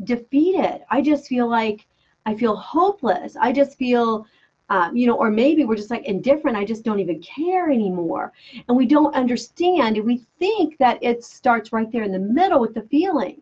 defeated. 0.06 0.84
I 0.90 1.02
just 1.02 1.28
feel 1.28 1.50
like 1.50 1.86
I 2.26 2.34
feel 2.34 2.56
hopeless. 2.56 3.36
I 3.36 3.52
just 3.52 3.78
feel, 3.78 4.26
um, 4.74 4.96
you 4.96 5.06
know, 5.06 5.14
or 5.14 5.30
maybe 5.30 5.66
we're 5.66 5.76
just 5.76 5.92
like 5.92 6.06
indifferent. 6.06 6.58
I 6.58 6.66
just 6.66 6.84
don't 6.84 7.00
even 7.00 7.22
care 7.22 7.70
anymore. 7.70 8.34
And 8.68 8.76
we 8.76 8.88
don't 8.88 9.14
understand. 9.14 9.98
And 9.98 10.06
we 10.06 10.26
think 10.40 10.80
that 10.80 10.98
it 11.04 11.24
starts 11.24 11.72
right 11.72 11.92
there 11.92 12.02
in 12.02 12.12
the 12.12 12.18
middle 12.18 12.60
with 12.60 12.74
the 12.74 12.82
feeling 12.90 13.40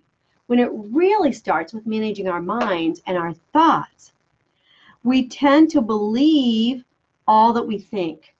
when 0.47 0.59
it 0.59 0.69
really 0.73 1.31
starts 1.31 1.71
with 1.71 1.87
managing 1.87 2.27
our 2.27 2.41
minds 2.41 3.01
and 3.07 3.17
our 3.17 3.31
thoughts. 3.53 4.11
We 5.05 5.29
tend 5.29 5.71
to 5.71 5.81
believe 5.81 6.83
all 7.25 7.53
that 7.53 7.63
we 7.65 7.79
think. 7.79 8.35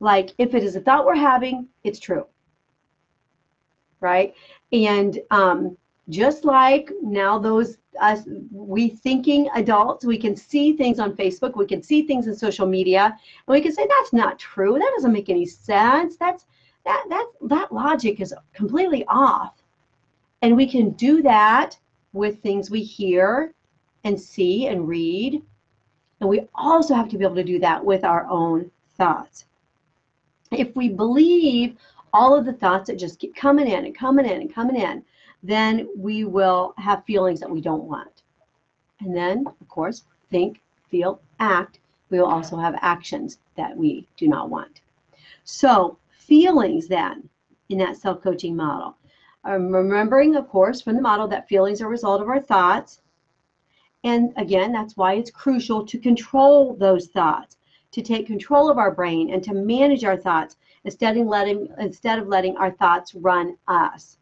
Like 0.00 0.30
if 0.38 0.54
it 0.54 0.64
is 0.64 0.76
a 0.76 0.80
thought 0.80 1.04
we're 1.04 1.14
having, 1.14 1.68
it's 1.84 2.00
true. 2.00 2.24
Right? 4.00 4.32
And 4.72 5.18
um, 5.30 5.76
just 6.10 6.44
like 6.44 6.90
now 7.02 7.38
those 7.38 7.78
us 8.00 8.22
we 8.50 8.88
thinking 8.88 9.48
adults 9.54 10.04
we 10.04 10.18
can 10.18 10.36
see 10.36 10.76
things 10.76 10.98
on 10.98 11.16
facebook 11.16 11.56
we 11.56 11.66
can 11.66 11.82
see 11.82 12.02
things 12.02 12.26
in 12.26 12.34
social 12.34 12.66
media 12.66 13.04
and 13.06 13.54
we 13.54 13.60
can 13.60 13.72
say 13.72 13.86
that's 13.88 14.12
not 14.12 14.38
true. 14.38 14.74
That 14.74 14.92
doesn't 14.96 15.12
make 15.12 15.28
any 15.28 15.46
sense. 15.46 16.16
That's 16.16 16.46
that 16.84 17.04
that 17.08 17.26
that 17.42 17.72
logic 17.72 18.20
is 18.20 18.34
completely 18.52 19.04
off. 19.06 19.62
And 20.42 20.56
we 20.56 20.66
can 20.66 20.90
do 20.90 21.22
that 21.22 21.78
with 22.12 22.42
things 22.42 22.70
we 22.70 22.82
hear 22.82 23.54
and 24.04 24.20
see 24.20 24.66
and 24.66 24.88
read 24.88 25.42
and 26.20 26.28
we 26.28 26.46
also 26.54 26.94
have 26.94 27.08
to 27.08 27.18
be 27.18 27.24
able 27.24 27.36
to 27.36 27.44
do 27.44 27.58
that 27.60 27.84
with 27.84 28.04
our 28.04 28.26
own 28.28 28.70
thoughts. 28.96 29.46
If 30.52 30.74
we 30.76 30.88
believe 30.88 31.76
all 32.12 32.36
of 32.36 32.44
the 32.44 32.52
thoughts 32.52 32.88
that 32.88 32.98
just 32.98 33.18
keep 33.18 33.34
coming 33.36 33.68
in 33.68 33.84
and 33.86 33.96
coming 33.96 34.26
in 34.26 34.40
and 34.40 34.52
coming 34.52 34.76
in 34.76 35.02
then 35.42 35.88
we 35.96 36.24
will 36.24 36.74
have 36.76 37.04
feelings 37.04 37.40
that 37.40 37.50
we 37.50 37.60
don't 37.60 37.84
want. 37.84 38.22
And 39.00 39.16
then, 39.16 39.46
of 39.46 39.68
course, 39.68 40.04
think, 40.30 40.60
feel, 40.90 41.20
act. 41.38 41.80
We 42.10 42.18
will 42.18 42.26
also 42.26 42.56
have 42.56 42.74
actions 42.82 43.38
that 43.56 43.76
we 43.76 44.06
do 44.16 44.28
not 44.28 44.50
want. 44.50 44.80
So, 45.44 45.98
feelings 46.10 46.88
then 46.88 47.28
in 47.68 47.78
that 47.78 47.96
self 47.96 48.20
coaching 48.22 48.56
model. 48.56 48.96
I'm 49.44 49.72
remembering, 49.72 50.36
of 50.36 50.48
course, 50.48 50.82
from 50.82 50.96
the 50.96 51.02
model 51.02 51.26
that 51.28 51.48
feelings 51.48 51.80
are 51.80 51.86
a 51.86 51.90
result 51.90 52.20
of 52.20 52.28
our 52.28 52.40
thoughts. 52.40 53.00
And 54.04 54.32
again, 54.36 54.72
that's 54.72 54.96
why 54.96 55.14
it's 55.14 55.30
crucial 55.30 55.84
to 55.86 55.98
control 55.98 56.74
those 56.74 57.06
thoughts, 57.08 57.56
to 57.92 58.02
take 58.02 58.26
control 58.26 58.70
of 58.70 58.78
our 58.78 58.90
brain 58.90 59.32
and 59.32 59.42
to 59.44 59.54
manage 59.54 60.04
our 60.04 60.16
thoughts 60.16 60.56
instead 60.84 61.16
of 61.16 61.26
letting, 61.26 61.68
instead 61.78 62.18
of 62.18 62.28
letting 62.28 62.56
our 62.56 62.70
thoughts 62.70 63.14
run 63.14 63.56
us. 63.68 64.18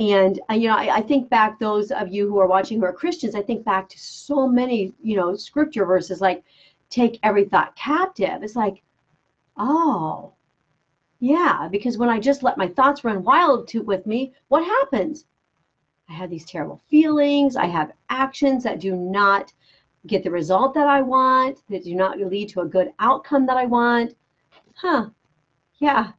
And 0.00 0.40
uh, 0.50 0.54
you 0.54 0.66
know, 0.66 0.76
I, 0.76 0.96
I, 0.96 1.00
think 1.02 1.28
back 1.28 1.58
those 1.58 1.92
of 1.92 2.08
you 2.08 2.26
who 2.26 2.38
are 2.40 2.46
watching 2.46 2.80
who 2.80 2.86
are 2.86 2.92
Christians, 2.92 3.34
I 3.34 3.42
think 3.42 3.66
back 3.66 3.86
to 3.90 3.98
so 3.98 4.48
many, 4.48 4.94
you 5.02 5.14
know, 5.14 5.36
scripture 5.36 5.84
verses 5.84 6.22
like 6.22 6.42
take 6.88 7.20
every 7.22 7.44
thought 7.44 7.76
captive. 7.76 8.42
It's 8.42 8.56
like, 8.56 8.82
oh, 9.58 10.32
yeah, 11.18 11.68
because 11.70 11.98
when 11.98 12.08
I 12.08 12.18
just 12.18 12.42
let 12.42 12.56
my 12.56 12.66
thoughts 12.66 13.04
run 13.04 13.22
wild 13.22 13.68
to, 13.68 13.82
with 13.82 14.06
me, 14.06 14.32
what 14.48 14.64
happens? 14.64 15.26
I 16.08 16.14
have 16.14 16.30
these 16.30 16.46
terrible 16.46 16.80
feelings. 16.88 17.54
I 17.54 17.66
have 17.66 17.92
actions 18.08 18.64
that 18.64 18.80
do 18.80 18.96
not 18.96 19.52
get 20.06 20.24
the 20.24 20.30
result 20.30 20.72
that 20.74 20.88
I 20.88 21.02
want, 21.02 21.58
that 21.68 21.84
do 21.84 21.94
not 21.94 22.18
lead 22.18 22.48
to 22.50 22.62
a 22.62 22.66
good 22.66 22.90
outcome 23.00 23.44
that 23.46 23.58
I 23.58 23.66
want. 23.66 24.14
Huh. 24.74 25.10
Yeah, 25.78 26.12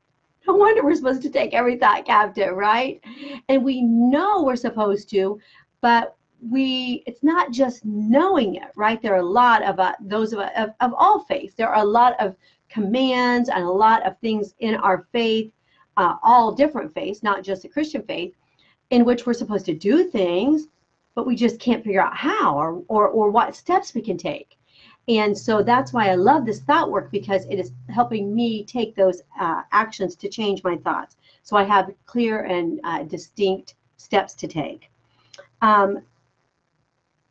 no 0.48 0.56
wonder 0.56 0.84
we're 0.84 0.96
supposed 0.96 1.22
to 1.22 1.30
take 1.30 1.54
every 1.54 1.78
thought 1.78 2.06
captive, 2.06 2.56
right? 2.56 3.02
And 3.48 3.64
we 3.64 3.82
know 3.82 4.44
we're 4.44 4.56
supposed 4.56 5.10
to, 5.12 5.40
but 5.82 6.16
we 6.50 7.04
it's 7.06 7.24
not 7.24 7.52
just 7.52 7.86
knowing 7.86 8.56
it, 8.56 8.70
right? 8.76 9.02
There 9.02 9.14
are 9.14 9.20
a 9.20 9.24
lot 9.24 9.64
of 9.64 9.80
uh, 9.80 9.94
those 10.02 10.34
of, 10.34 10.40
of, 10.40 10.70
of 10.80 10.94
all 10.98 11.24
faiths. 11.26 11.54
There 11.56 11.70
are 11.70 11.84
a 11.84 11.88
lot 11.88 12.20
of 12.20 12.36
commands 12.70 13.50
and 13.50 13.64
a 13.64 13.70
lot 13.70 14.06
of 14.06 14.18
things 14.20 14.56
in 14.60 14.76
our 14.76 15.08
faith, 15.12 15.52
uh, 15.98 16.16
all 16.24 16.54
different 16.54 16.94
faiths, 16.94 17.22
not 17.22 17.44
just 17.44 17.62
the 17.62 17.70
Christian 17.70 18.02
faith, 18.04 18.34
in 18.90 19.06
which 19.06 19.26
we're 19.26 19.34
supposed 19.34 19.66
to 19.66 19.74
do 19.74 20.10
things, 20.10 20.68
but 21.14 21.28
we 21.28 21.36
just 21.36 21.60
can't 21.60 21.84
figure 21.84 22.02
out 22.02 22.16
how 22.16 22.58
or, 22.58 22.84
or, 22.88 23.08
or 23.10 23.30
what 23.30 23.56
steps 23.56 23.94
we 23.94 24.02
can 24.02 24.18
take. 24.18 24.58
And 25.08 25.38
so 25.38 25.64
that's 25.64 25.94
why 25.94 26.10
I 26.10 26.16
love 26.16 26.46
this 26.46 26.62
thought 26.62 26.92
work 26.92 27.12
because 27.12 27.46
it 27.50 27.60
is 27.60 27.72
helping 27.90 28.34
me 28.34 28.64
take 28.64 28.96
those 28.96 29.22
uh, 29.40 29.64
actions 29.72 30.16
to 30.18 30.30
change 30.30 30.64
my 30.64 30.78
thoughts. 30.78 31.18
So 31.44 31.58
I 31.58 31.64
have 31.64 31.92
clear 32.06 32.44
and 32.44 32.80
uh, 32.84 33.04
distinct 33.04 33.76
steps 33.98 34.34
to 34.36 34.48
take. 34.48 34.90
Um, 35.62 36.02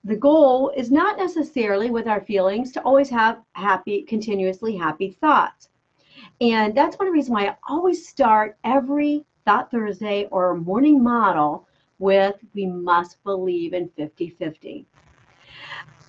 the 0.05 0.17
goal 0.17 0.73
is 0.77 0.91
not 0.91 1.19
necessarily 1.19 1.91
with 1.91 2.09
our 2.09 2.23
feelings 2.23 2.73
to 2.73 2.83
always 2.83 3.11
have 3.11 3.43
happy, 3.53 4.03
continuously 4.03 4.77
happy 4.77 5.11
thoughts. 5.21 5.69
And 6.41 6.75
that's 6.75 6.99
one 6.99 7.11
reason 7.11 7.35
why 7.35 7.49
I 7.49 7.57
always 7.69 8.09
start 8.09 8.57
every 8.65 9.25
Thought 9.47 9.71
Thursday 9.71 10.27
or 10.31 10.55
morning 10.55 11.03
model 11.03 11.67
with 11.99 12.37
we 12.55 12.67
must 12.67 13.23
believe 13.25 13.75
in 13.75 13.89
50 13.91 14.31
50 14.31 14.87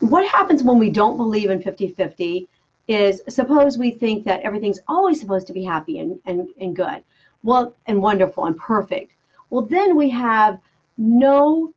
what 0.02 0.28
happens 0.28 0.64
when 0.64 0.80
we 0.80 0.90
don't 0.90 1.18
believe 1.18 1.50
in 1.50 1.62
50-50 1.62 2.48
is 2.88 3.22
suppose 3.30 3.78
we 3.78 3.92
think 3.92 4.26
that 4.26 4.42
everything's 4.42 4.80
always 4.88 5.20
supposed 5.20 5.48
to 5.48 5.54
be 5.54 5.64
happy 5.64 6.00
and, 6.00 6.20
and, 6.26 6.50
and 6.60 6.76
good. 6.76 7.04
Well 7.44 7.76
and 7.86 8.02
wonderful 8.02 8.46
and 8.46 8.58
perfect. 8.58 9.14
Well 9.50 9.62
then 9.64 9.96
we 9.96 10.10
have 10.10 10.60
no 10.98 11.74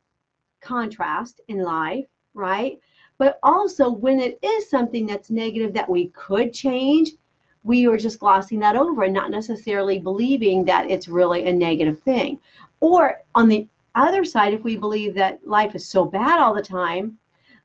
contrast 0.61 1.41
in 1.49 1.63
life 1.63 2.07
right? 2.35 2.81
But 3.17 3.39
also 3.43 3.91
when 3.91 4.19
it 4.21 4.39
is 4.43 4.69
something 4.69 5.07
that's 5.07 5.31
negative 5.31 5.73
that 5.75 5.89
we 5.89 6.09
could 6.09 6.53
change 6.53 7.13
we 7.63 7.87
are 7.87 7.97
just 7.97 8.19
glossing 8.19 8.59
that 8.59 8.77
over 8.77 9.05
and 9.05 9.15
not 9.15 9.31
necessarily 9.31 9.99
believing 9.99 10.67
that 10.67 10.91
it's 10.91 11.09
really 11.09 11.47
a 11.47 11.53
negative 11.53 11.99
thing. 12.03 12.39
Or 12.81 13.23
on 13.35 13.49
the 13.49 13.67
other 13.95 14.23
side 14.23 14.53
if 14.53 14.63
we 14.63 14.77
believe 14.77 15.15
that 15.15 15.47
life 15.47 15.75
is 15.75 15.89
so 15.89 16.05
bad 16.05 16.41
all 16.41 16.53
the 16.53 16.61
time 16.61 17.17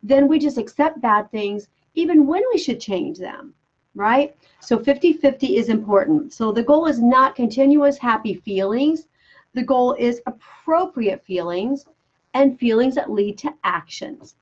then 0.04 0.28
we 0.28 0.40
just 0.40 0.58
accept 0.58 1.02
bad 1.02 1.30
things 1.32 1.68
even 1.96 2.26
when 2.26 2.44
we 2.54 2.60
should 2.60 2.80
change 2.80 3.18
them, 3.18 3.54
right? 3.96 4.36
So 4.62 4.80
50 4.80 5.14
50 5.14 5.58
is 5.58 5.70
important. 5.70 6.34
So 6.34 6.52
the 6.52 6.64
goal 6.64 6.86
is 6.86 7.02
not 7.02 7.36
continuous 7.36 7.98
happy 7.98 8.36
feelings, 8.36 9.08
the 9.54 9.64
goal 9.64 9.94
is 9.94 10.22
appropriate 10.26 11.24
feelings 11.26 11.86
and 12.34 12.60
feelings 12.60 12.96
that 12.96 13.12
lead 13.12 13.38
to 13.40 13.54
actions. 13.64 14.36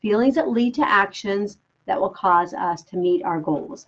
Feelings 0.00 0.34
that 0.34 0.48
lead 0.48 0.74
to 0.74 0.88
actions 0.88 1.58
that 1.86 2.00
will 2.00 2.10
cause 2.10 2.52
us 2.54 2.82
to 2.82 2.96
meet 2.96 3.24
our 3.24 3.40
goals. 3.40 3.86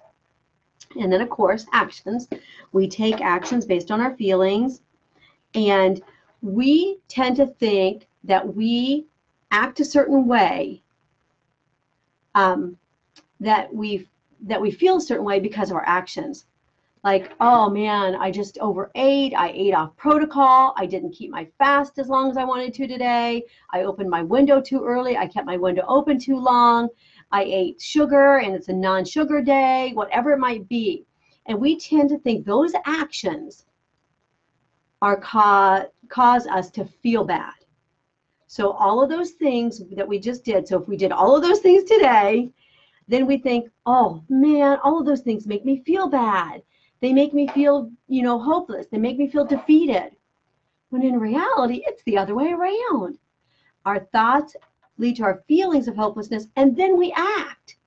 And 0.99 1.12
then, 1.12 1.20
of 1.20 1.28
course, 1.28 1.66
actions. 1.73 2.28
We 2.73 2.88
take 2.88 3.20
actions 3.20 3.66
based 3.66 3.90
on 3.90 4.00
our 4.00 4.14
feelings. 4.16 4.80
And 5.54 6.00
we 6.40 6.99
tend 7.08 7.37
to 7.37 7.46
think 7.46 8.06
that 8.23 8.54
we 8.54 9.06
act 9.50 9.80
a 9.80 9.84
certain 9.84 10.26
way 10.26 10.82
um, 12.34 12.76
that 13.40 13.72
we 13.72 14.08
that 14.46 14.60
we 14.60 14.70
feel 14.70 14.96
a 14.96 15.00
certain 15.00 15.24
way 15.24 15.40
because 15.40 15.70
of 15.70 15.76
our 15.76 15.86
actions. 15.86 16.46
Like 17.02 17.32
oh 17.40 17.68
man 17.68 18.14
i 18.14 18.30
just 18.30 18.58
overate. 18.58 19.34
I 19.36 19.50
ate 19.50 19.74
off 19.74 19.96
protocol. 19.96 20.72
I 20.76 20.86
didn't 20.86 21.12
keep 21.12 21.30
my 21.30 21.46
fast 21.58 21.98
as 21.98 22.08
long 22.08 22.30
as 22.30 22.36
i 22.36 22.44
wanted 22.44 22.72
to 22.74 22.86
today. 22.86 23.44
I 23.72 23.82
opened 23.82 24.08
my 24.08 24.22
window 24.22 24.60
too 24.60 24.82
early. 24.84 25.16
I 25.16 25.26
kept 25.26 25.46
my 25.46 25.56
window 25.58 25.84
open 25.86 26.18
too 26.18 26.38
long. 26.38 26.88
I 27.30 27.42
ate 27.44 27.80
sugar 27.80 28.38
and 28.38 28.54
it's 28.54 28.68
a 28.68 28.72
non-sugar 28.72 29.42
day 29.42 29.92
whatever 29.94 30.32
it 30.32 30.38
might 30.38 30.68
be. 30.68 31.04
And 31.46 31.60
we 31.60 31.78
tend 31.78 32.08
to 32.08 32.18
think 32.18 32.46
those 32.46 32.72
actions 32.86 33.66
are 35.02 35.20
ca- 35.20 35.86
cause 36.08 36.46
us 36.46 36.70
to 36.70 36.86
feel 36.86 37.24
bad 37.24 37.52
so 38.54 38.70
all 38.70 39.02
of 39.02 39.11
those 39.11 39.32
things 39.32 39.82
that 39.96 40.06
we 40.06 40.20
just 40.20 40.44
did, 40.44 40.68
so 40.68 40.80
if 40.80 40.87
we 40.87 40.96
did 40.96 41.11
all 41.11 41.34
of 41.34 41.42
those 41.42 41.58
things 41.58 41.82
today, 41.82 42.50
then 43.08 43.26
we 43.26 43.37
think, 43.37 43.68
oh 43.84 44.23
man, 44.28 44.78
all 44.84 45.00
of 45.00 45.06
those 45.06 45.23
things 45.23 45.44
make 45.44 45.64
me 45.64 45.82
feel 45.84 46.08
bad. 46.08 46.62
They 47.00 47.12
make 47.12 47.34
me 47.34 47.49
feel, 47.49 47.90
you 48.06 48.23
know, 48.23 48.38
hopeless. 48.38 48.87
They 48.87 48.99
make 48.99 49.18
me 49.18 49.28
feel 49.28 49.44
defeated. 49.44 50.12
When 50.90 51.02
in 51.02 51.18
reality, 51.18 51.82
it's 51.84 52.04
the 52.04 52.16
other 52.16 52.37
way 52.37 52.52
around. 52.52 53.18
Our 53.87 54.06
thoughts 54.12 54.54
lead 54.99 55.16
to 55.16 55.25
our 55.25 55.42
feelings 55.49 55.88
of 55.88 55.96
hopelessness, 55.96 56.46
and 56.54 56.76
then 56.76 56.96
we 56.96 57.12
act. 57.16 57.78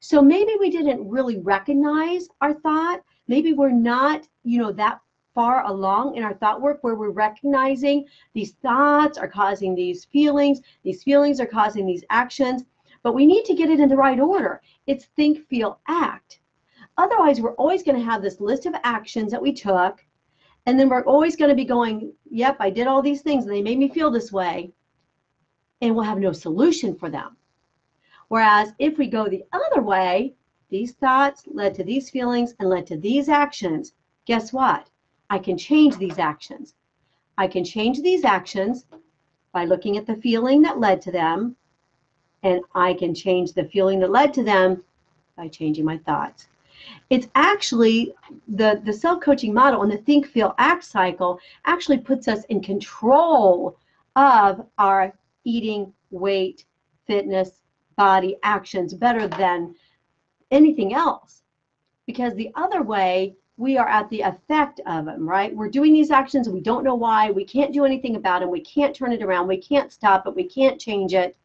So 0.00 0.22
maybe 0.22 0.56
we 0.58 0.70
didn't 0.70 1.06
really 1.06 1.40
recognize 1.40 2.26
our 2.40 2.54
thought. 2.54 3.02
Maybe 3.26 3.52
we're 3.52 3.68
not, 3.68 4.26
you 4.44 4.62
know, 4.62 4.72
that 4.72 5.02
far 5.38 5.64
along 5.66 6.16
in 6.16 6.24
our 6.24 6.34
thought 6.34 6.60
work 6.60 6.78
where 6.82 6.96
we're 6.96 7.10
recognizing 7.10 8.04
these 8.34 8.54
thoughts 8.54 9.16
are 9.16 9.28
causing 9.28 9.72
these 9.72 10.04
feelings, 10.06 10.60
these 10.82 11.04
feelings 11.04 11.38
are 11.38 11.46
causing 11.46 11.86
these 11.86 12.02
actions, 12.10 12.64
but 13.04 13.14
we 13.14 13.24
need 13.24 13.44
to 13.44 13.54
get 13.54 13.70
it 13.70 13.78
in 13.78 13.88
the 13.88 13.96
right 13.96 14.18
order. 14.18 14.60
It's 14.88 15.04
think, 15.14 15.46
feel, 15.46 15.78
act. 15.86 16.40
Otherwise, 16.96 17.40
we're 17.40 17.54
always 17.54 17.84
going 17.84 17.96
to 17.96 18.04
have 18.04 18.20
this 18.20 18.40
list 18.40 18.66
of 18.66 18.74
actions 18.82 19.30
that 19.30 19.40
we 19.40 19.52
took, 19.52 20.04
and 20.66 20.76
then 20.76 20.88
we're 20.88 21.04
always 21.04 21.36
going 21.36 21.50
to 21.50 21.54
be 21.54 21.64
going, 21.64 22.12
yep, 22.28 22.56
I 22.58 22.70
did 22.70 22.88
all 22.88 23.00
these 23.00 23.22
things 23.22 23.44
and 23.44 23.54
they 23.54 23.62
made 23.62 23.78
me 23.78 23.88
feel 23.88 24.10
this 24.10 24.32
way. 24.32 24.72
and 25.80 25.94
we'll 25.94 26.04
have 26.04 26.18
no 26.18 26.32
solution 26.32 26.96
for 26.96 27.08
them. 27.08 27.36
Whereas 28.28 28.72
if 28.78 28.98
we 28.98 29.06
go 29.06 29.28
the 29.28 29.44
other 29.52 29.82
way, 29.82 30.34
these 30.68 30.92
thoughts 30.92 31.44
led 31.46 31.74
to 31.76 31.84
these 31.84 32.10
feelings 32.10 32.54
and 32.58 32.68
led 32.68 32.86
to 32.88 32.96
these 32.96 33.28
actions, 33.28 33.92
guess 34.26 34.52
what? 34.52 34.90
I 35.30 35.38
can 35.38 35.58
change 35.58 35.96
these 35.96 36.18
actions. 36.18 36.74
I 37.36 37.46
can 37.46 37.64
change 37.64 38.02
these 38.02 38.24
actions 38.24 38.86
by 39.52 39.64
looking 39.64 39.96
at 39.96 40.06
the 40.06 40.16
feeling 40.16 40.62
that 40.62 40.80
led 40.80 41.00
to 41.02 41.12
them, 41.12 41.56
and 42.42 42.60
I 42.74 42.94
can 42.94 43.14
change 43.14 43.52
the 43.52 43.64
feeling 43.64 44.00
that 44.00 44.10
led 44.10 44.32
to 44.34 44.42
them 44.42 44.82
by 45.36 45.48
changing 45.48 45.84
my 45.84 45.98
thoughts. 45.98 46.48
It's 47.10 47.28
actually 47.34 48.14
the, 48.46 48.80
the 48.84 48.92
self 48.92 49.20
coaching 49.20 49.52
model 49.52 49.82
and 49.82 49.90
the 49.90 49.98
think, 49.98 50.26
feel, 50.26 50.54
act 50.58 50.84
cycle 50.84 51.40
actually 51.64 51.98
puts 51.98 52.28
us 52.28 52.44
in 52.44 52.60
control 52.62 53.76
of 54.16 54.66
our 54.78 55.12
eating, 55.44 55.92
weight, 56.10 56.64
fitness, 57.06 57.62
body 57.96 58.36
actions 58.42 58.94
better 58.94 59.26
than 59.28 59.74
anything 60.50 60.94
else. 60.94 61.42
Because 62.06 62.34
the 62.34 62.50
other 62.54 62.82
way, 62.82 63.34
we 63.58 63.76
are 63.76 63.88
at 63.88 64.08
the 64.08 64.20
effect 64.20 64.80
of 64.86 65.04
them, 65.04 65.28
right? 65.28 65.54
We're 65.54 65.68
doing 65.68 65.92
these 65.92 66.12
actions 66.12 66.46
and 66.46 66.54
we 66.54 66.60
don't 66.60 66.84
know 66.84 66.94
why. 66.94 67.32
We 67.32 67.44
can't 67.44 67.72
do 67.72 67.84
anything 67.84 68.14
about 68.14 68.40
them. 68.40 68.50
We 68.50 68.60
can't 68.60 68.94
turn 68.94 69.12
it 69.12 69.20
around. 69.20 69.48
We 69.48 69.56
can't 69.56 69.92
stop 69.92 70.28
it. 70.28 70.36
We 70.36 70.44
can't 70.44 70.80
change 70.80 71.12
it. 71.12 71.36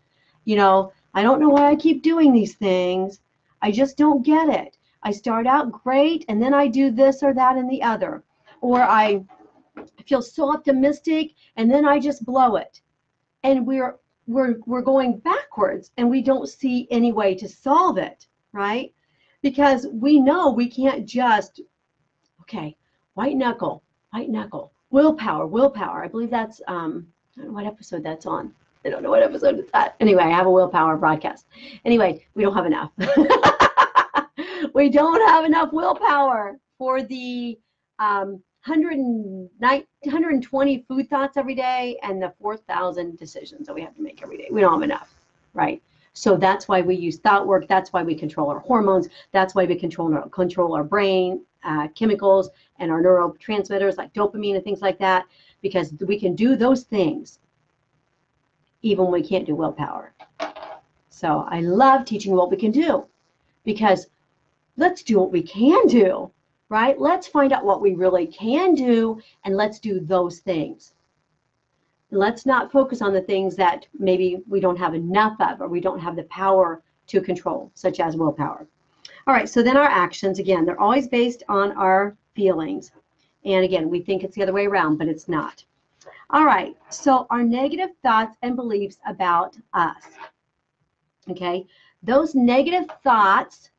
You 0.45 0.55
know, 0.55 0.93
I 1.15 1.23
don't 1.23 1.39
know 1.39 1.49
why 1.49 1.71
I 1.71 1.75
keep 1.75 2.03
doing 2.03 2.31
these 2.31 2.53
things. 2.53 3.19
I 3.63 3.71
just 3.71 3.97
don't 3.97 4.23
get 4.23 4.47
it. 4.47 4.77
I 5.01 5.11
start 5.11 5.47
out 5.47 5.71
great 5.71 6.23
and 6.29 6.41
then 6.41 6.53
I 6.53 6.67
do 6.67 6.91
this 6.91 7.23
or 7.23 7.33
that 7.33 7.57
and 7.57 7.69
the 7.69 7.81
other. 7.81 8.23
Or 8.61 8.83
I 8.83 9.23
feel 10.05 10.21
so 10.21 10.53
optimistic 10.53 11.31
and 11.57 11.69
then 11.69 11.83
I 11.83 11.99
just 11.99 12.25
blow 12.25 12.57
it. 12.57 12.79
And 13.41 13.65
we're 13.65 13.97
we're 14.27 14.57
we're 14.67 14.81
going 14.81 15.17
backwards 15.17 15.89
and 15.97 16.11
we 16.11 16.21
don't 16.21 16.47
see 16.47 16.87
any 16.91 17.11
way 17.11 17.33
to 17.35 17.49
solve 17.49 17.97
it, 17.97 18.27
right? 18.51 18.93
Because 19.41 19.87
we 19.91 20.19
know 20.19 20.51
we 20.51 20.69
can't 20.69 21.07
just 21.07 21.59
okay, 22.43 22.75
white 23.13 23.37
knuckle, 23.37 23.83
white 24.11 24.29
knuckle, 24.29 24.71
willpower, 24.91 25.47
willpower. 25.47 26.03
I 26.03 26.07
believe 26.07 26.29
that's 26.29 26.61
um 26.67 27.07
I 27.35 27.41
don't 27.41 27.47
know 27.47 27.53
what 27.53 27.65
episode 27.65 28.03
that's 28.03 28.25
on. 28.25 28.53
I 28.85 28.89
don't 28.89 29.01
know 29.01 29.09
what 29.09 29.23
episode 29.23 29.59
it's 29.59 29.71
at. 29.73 29.95
Anyway, 30.01 30.23
I 30.23 30.29
have 30.29 30.45
a 30.45 30.51
willpower 30.51 30.97
broadcast. 30.97 31.47
Anyway, 31.85 32.25
we 32.35 32.43
don't 32.43 32.53
have 32.53 32.65
enough. 32.65 32.91
we 34.73 34.89
don't 34.89 35.25
have 35.29 35.45
enough 35.45 35.71
willpower 35.71 36.59
for 36.77 37.01
the 37.01 37.57
um, 37.99 38.43
120 38.65 40.85
food 40.87 41.09
thoughts 41.09 41.37
every 41.37 41.55
day 41.55 41.97
and 42.03 42.21
the 42.21 42.33
4,000 42.41 43.17
decisions 43.17 43.67
that 43.67 43.73
we 43.73 43.81
have 43.81 43.95
to 43.95 44.01
make 44.01 44.21
every 44.21 44.37
day. 44.37 44.49
We 44.51 44.59
don't 44.59 44.73
have 44.73 44.83
enough, 44.83 45.15
right? 45.53 45.81
So 46.13 46.35
that's 46.35 46.67
why 46.67 46.81
we 46.81 46.95
use 46.95 47.19
thought 47.19 47.47
work. 47.47 47.69
That's 47.69 47.93
why 47.93 48.03
we 48.03 48.15
control 48.15 48.49
our 48.49 48.59
hormones. 48.59 49.07
That's 49.31 49.55
why 49.55 49.63
we 49.63 49.75
control 49.75 50.11
control 50.29 50.75
our 50.75 50.83
brain 50.83 51.45
uh, 51.63 51.87
chemicals 51.95 52.49
and 52.79 52.91
our 52.91 53.01
neurotransmitters 53.01 53.97
like 53.97 54.13
dopamine 54.13 54.55
and 54.55 54.63
things 54.63 54.81
like 54.81 54.99
that, 54.99 55.25
because 55.61 55.93
we 56.07 56.19
can 56.19 56.35
do 56.35 56.55
those 56.55 56.83
things 56.83 57.39
even 58.81 59.05
when 59.05 59.13
we 59.13 59.27
can't 59.27 59.45
do 59.45 59.55
willpower. 59.55 60.13
So 61.09 61.45
I 61.49 61.61
love 61.61 62.05
teaching 62.05 62.35
what 62.35 62.51
we 62.51 62.57
can 62.57 62.71
do 62.71 63.05
because 63.63 64.07
let's 64.77 65.03
do 65.03 65.19
what 65.19 65.31
we 65.31 65.41
can 65.41 65.87
do, 65.87 66.29
right? 66.69 66.99
Let's 66.99 67.27
find 67.27 67.53
out 67.53 67.63
what 67.63 67.81
we 67.81 67.93
really 67.93 68.27
can 68.27 68.75
do 68.75 69.21
and 69.45 69.55
let's 69.55 69.79
do 69.79 69.99
those 70.01 70.39
things. 70.39 70.95
Let's 72.11 72.45
not 72.45 72.71
focus 72.71 73.01
on 73.01 73.13
the 73.13 73.21
things 73.21 73.55
that 73.55 73.87
maybe 73.97 74.43
we 74.47 74.59
don't 74.59 74.77
have 74.77 74.93
enough 74.93 75.39
of 75.39 75.61
or 75.61 75.67
we 75.67 75.79
don't 75.79 75.99
have 75.99 76.15
the 76.15 76.23
power 76.23 76.83
to 77.07 77.21
control, 77.21 77.71
such 77.73 77.99
as 77.99 78.17
willpower. 78.17 78.67
All 79.25 79.33
right, 79.33 79.47
so 79.47 79.63
then 79.63 79.77
our 79.77 79.89
actions, 79.89 80.39
again, 80.39 80.65
they're 80.65 80.79
always 80.79 81.07
based 81.07 81.43
on 81.47 81.71
our 81.73 82.15
feelings. 82.35 82.91
And 83.45 83.63
again, 83.63 83.89
we 83.89 84.01
think 84.01 84.23
it's 84.23 84.35
the 84.35 84.43
other 84.43 84.53
way 84.53 84.65
around, 84.65 84.97
but 84.97 85.07
it's 85.07 85.27
not. 85.27 85.63
All 86.29 86.45
right, 86.45 86.75
so 86.89 87.27
our 87.29 87.43
negative 87.43 87.91
thoughts 88.01 88.37
and 88.41 88.55
beliefs 88.55 88.97
about 89.05 89.55
us. 89.73 90.03
Okay, 91.29 91.65
those 92.01 92.35
negative 92.35 92.89
thoughts 93.03 93.69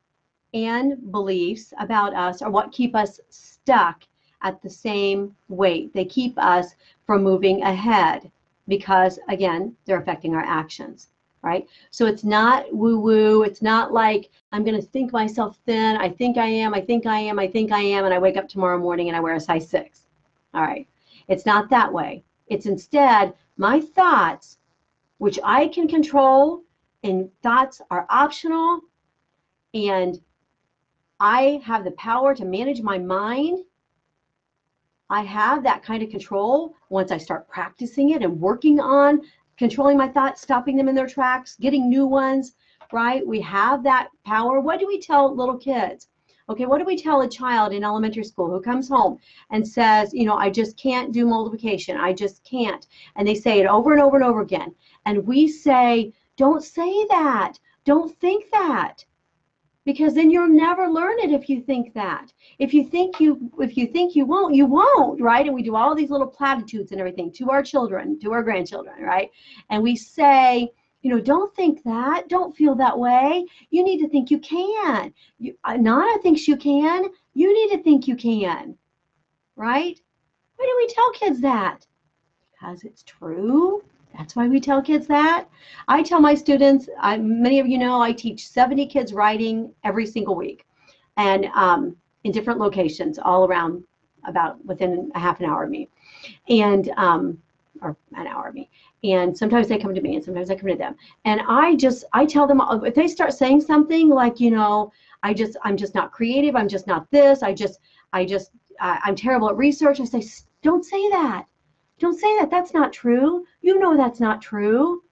and 0.54 1.10
beliefs 1.12 1.74
about 1.78 2.14
us 2.14 2.40
are 2.40 2.50
what 2.50 2.72
keep 2.72 2.94
us 2.94 3.20
stuck 3.28 4.04
at 4.42 4.62
the 4.62 4.70
same 4.70 5.34
weight. 5.48 5.92
They 5.92 6.04
keep 6.04 6.38
us 6.38 6.74
from 7.06 7.22
moving 7.22 7.62
ahead 7.62 8.30
because, 8.68 9.18
again, 9.28 9.76
they're 9.84 10.00
affecting 10.00 10.34
our 10.34 10.44
actions, 10.44 11.08
right? 11.44 11.66
So 11.90 12.06
it's 12.06 12.24
not 12.24 12.74
woo 12.74 12.98
woo. 12.98 13.42
It's 13.42 13.62
not 13.62 13.92
like 13.92 14.30
I'm 14.50 14.64
going 14.64 14.80
to 14.80 14.86
think 14.86 15.12
myself 15.12 15.58
thin. 15.66 15.96
I 15.98 16.08
think 16.08 16.38
I 16.38 16.46
am. 16.46 16.72
I 16.74 16.80
think 16.80 17.06
I 17.06 17.18
am. 17.18 17.38
I 17.38 17.46
think 17.46 17.70
I 17.70 17.80
am. 17.80 18.06
And 18.06 18.14
I 18.14 18.18
wake 18.18 18.36
up 18.36 18.48
tomorrow 18.48 18.78
morning 18.78 19.08
and 19.08 19.16
I 19.16 19.20
wear 19.20 19.34
a 19.34 19.40
size 19.40 19.68
six. 19.68 20.06
All 20.54 20.62
right. 20.62 20.88
It's 21.28 21.46
not 21.46 21.68
that 21.70 21.92
way. 21.92 22.24
It's 22.46 22.66
instead 22.66 23.34
my 23.56 23.80
thoughts, 23.80 24.58
which 25.18 25.38
I 25.44 25.68
can 25.68 25.86
control, 25.86 26.62
and 27.02 27.30
thoughts 27.42 27.80
are 27.90 28.06
optional. 28.08 28.80
And 29.74 30.20
I 31.20 31.60
have 31.64 31.84
the 31.84 31.92
power 31.92 32.34
to 32.34 32.44
manage 32.44 32.80
my 32.80 32.98
mind. 32.98 33.60
I 35.10 35.22
have 35.22 35.62
that 35.62 35.82
kind 35.82 36.02
of 36.02 36.10
control 36.10 36.74
once 36.88 37.12
I 37.12 37.18
start 37.18 37.48
practicing 37.48 38.10
it 38.10 38.22
and 38.22 38.40
working 38.40 38.80
on 38.80 39.20
controlling 39.56 39.96
my 39.96 40.08
thoughts, 40.08 40.42
stopping 40.42 40.76
them 40.76 40.88
in 40.88 40.94
their 40.94 41.06
tracks, 41.06 41.56
getting 41.56 41.88
new 41.88 42.06
ones, 42.06 42.54
right? 42.92 43.26
We 43.26 43.40
have 43.40 43.82
that 43.84 44.08
power. 44.24 44.60
What 44.60 44.80
do 44.80 44.86
we 44.86 45.00
tell 45.00 45.34
little 45.34 45.56
kids? 45.56 46.08
Okay, 46.48 46.66
what 46.66 46.78
do 46.78 46.84
we 46.84 46.96
tell 46.96 47.22
a 47.22 47.28
child 47.28 47.72
in 47.72 47.84
elementary 47.84 48.24
school 48.24 48.50
who 48.50 48.60
comes 48.60 48.88
home 48.88 49.18
and 49.50 49.66
says, 49.66 50.12
you 50.12 50.26
know, 50.26 50.36
I 50.36 50.50
just 50.50 50.76
can't 50.76 51.10
do 51.10 51.26
multiplication. 51.26 51.96
I 51.96 52.12
just 52.12 52.44
can't. 52.44 52.86
And 53.16 53.26
they 53.26 53.34
say 53.34 53.60
it 53.60 53.66
over 53.66 53.92
and 53.92 54.02
over 54.02 54.16
and 54.16 54.24
over 54.24 54.42
again. 54.42 54.74
And 55.06 55.26
we 55.26 55.48
say, 55.48 56.12
don't 56.36 56.62
say 56.62 57.06
that. 57.06 57.54
Don't 57.84 58.14
think 58.20 58.50
that 58.52 59.04
because 59.84 60.14
then 60.14 60.30
you'll 60.30 60.48
never 60.48 60.88
learn 60.88 61.18
it 61.18 61.30
if 61.30 61.48
you 61.48 61.60
think 61.60 61.92
that. 61.94 62.32
If 62.58 62.72
you 62.72 62.88
think 62.88 63.20
you 63.20 63.50
if 63.58 63.76
you 63.76 63.86
think 63.86 64.14
you 64.14 64.24
won't 64.26 64.54
you 64.54 64.66
won't 64.66 65.20
right? 65.20 65.46
And 65.46 65.54
we 65.54 65.62
do 65.62 65.76
all 65.76 65.94
these 65.94 66.10
little 66.10 66.26
platitudes 66.26 66.92
and 66.92 67.00
everything 67.00 67.32
to 67.32 67.50
our 67.50 67.62
children 67.62 68.18
to 68.20 68.32
our 68.32 68.42
grandchildren 68.42 69.02
right? 69.02 69.30
And 69.70 69.82
we 69.82 69.96
say 69.96 70.70
you 71.02 71.10
know 71.10 71.20
don't 71.20 71.54
think 71.54 71.82
that. 71.84 72.28
Don't 72.28 72.56
feel 72.56 72.74
that 72.76 72.98
way. 72.98 73.46
You 73.70 73.84
need 73.84 74.00
to 74.00 74.08
think 74.08 74.30
you 74.30 74.38
can. 74.38 75.12
You, 75.38 75.54
uh, 75.64 75.76
nana 75.76 76.18
thinks 76.22 76.48
you 76.48 76.56
can. 76.56 77.10
You 77.34 77.52
need 77.52 77.76
to 77.76 77.82
think 77.82 78.08
you 78.08 78.16
can 78.16 78.76
right? 79.56 80.00
Why 80.56 80.66
do 80.66 80.74
we 80.76 80.94
tell 80.94 81.10
kids 81.12 81.40
that? 81.40 81.86
Because 82.52 82.84
it's 82.84 83.02
true 83.02 83.82
that's 84.16 84.36
why 84.36 84.48
we 84.48 84.60
tell 84.60 84.82
kids 84.82 85.06
that. 85.08 85.46
I 85.88 86.02
tell 86.02 86.20
my 86.20 86.34
students, 86.34 86.88
I, 87.00 87.16
many 87.18 87.60
of 87.60 87.66
you 87.66 87.78
know, 87.78 88.00
I 88.00 88.12
teach 88.12 88.48
70 88.48 88.86
kids 88.86 89.12
writing 89.12 89.72
every 89.84 90.06
single 90.06 90.36
week 90.36 90.66
and 91.16 91.46
um, 91.54 91.96
in 92.24 92.32
different 92.32 92.60
locations 92.60 93.18
all 93.18 93.46
around 93.46 93.84
about 94.26 94.64
within 94.64 95.10
a 95.14 95.18
half 95.18 95.40
an 95.40 95.46
hour 95.46 95.64
of 95.64 95.70
me. 95.70 95.88
And 96.48 96.90
um, 96.96 97.38
or 97.82 97.96
an 98.14 98.26
hour 98.26 98.48
of 98.48 98.54
me. 98.54 98.70
And 99.02 99.36
sometimes 99.36 99.68
they 99.68 99.78
come 99.78 99.94
to 99.94 100.00
me 100.00 100.16
and 100.16 100.24
sometimes 100.24 100.50
i 100.50 100.54
come 100.54 100.70
to 100.70 100.76
them. 100.76 100.96
And 101.24 101.40
i 101.48 101.74
just 101.76 102.04
i 102.12 102.24
tell 102.24 102.46
them 102.46 102.60
if 102.84 102.94
they 102.94 103.08
start 103.08 103.32
saying 103.32 103.60
something 103.60 104.08
like 104.08 104.40
you 104.40 104.50
know 104.50 104.92
i 105.22 105.34
just 105.34 105.56
i'm 105.62 105.76
just 105.76 105.94
not 105.94 106.12
creative 106.12 106.56
i'm 106.56 106.68
just 106.68 106.86
not 106.86 107.10
this 107.10 107.42
i 107.42 107.52
just 107.52 107.80
i 108.12 108.24
just 108.24 108.50
i'm 108.80 109.14
terrible 109.14 109.48
at 109.48 109.56
research 109.56 110.00
i 110.00 110.04
say 110.04 110.24
don't 110.62 110.84
say 110.84 111.08
that 111.10 111.44
don't 111.98 112.18
say 112.18 112.38
that. 112.38 112.50
That's 112.50 112.74
not 112.74 112.92
true. 112.92 113.46
You 113.60 113.78
know 113.78 113.96
that's 113.96 114.20
not 114.20 114.42
true. 114.42 115.02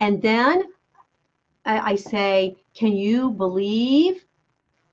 And 0.00 0.20
then 0.22 0.64
I, 1.64 1.92
I 1.92 1.94
say, 1.96 2.56
Can 2.74 2.92
you 2.92 3.30
believe 3.30 4.24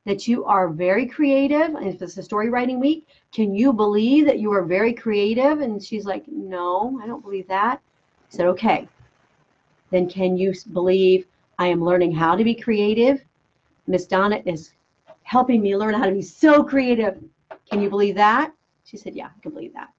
that 0.06 0.28
you 0.28 0.46
are 0.46 0.70
very 0.70 1.06
creative? 1.06 1.76
And 1.76 1.88
if 1.88 2.02
it's 2.02 2.18
a 2.18 2.24
story 2.24 2.50
writing 2.50 2.80
week, 2.80 3.08
can 3.32 3.54
you 3.54 3.72
believe 3.72 4.26
that 4.26 4.40
you 4.40 4.52
are 4.52 4.64
very 4.64 4.94
creative? 4.94 5.62
And 5.62 5.82
she's 5.82 6.06
like, 6.06 6.26
No, 6.28 7.00
I 7.02 7.08
don't 7.08 7.24
believe 7.24 7.48
that. 7.48 7.80
I 7.80 8.36
said, 8.36 8.46
Okay. 8.48 8.88
Then 9.92 10.08
can 10.08 10.38
you 10.38 10.54
believe 10.74 11.26
I 11.58 11.68
am 11.68 11.84
learning 11.84 12.12
how 12.12 12.36
to 12.36 12.44
be 12.44 12.54
creative? 12.54 13.24
Miss 13.88 14.06
Donna 14.06 14.42
is 14.46 14.74
helping 15.24 15.62
me 15.62 15.76
learn 15.76 15.96
how 15.96 16.06
to 16.06 16.12
be 16.12 16.22
so 16.22 16.64
creative. 16.64 17.24
Can 17.72 17.82
you 17.82 17.90
believe 17.90 18.16
that? 18.16 18.52
She 18.84 18.98
said, 18.98 19.16
Yeah, 19.16 19.28
I 19.28 19.42
can 19.42 19.52
believe 19.52 19.74
that 19.74 19.90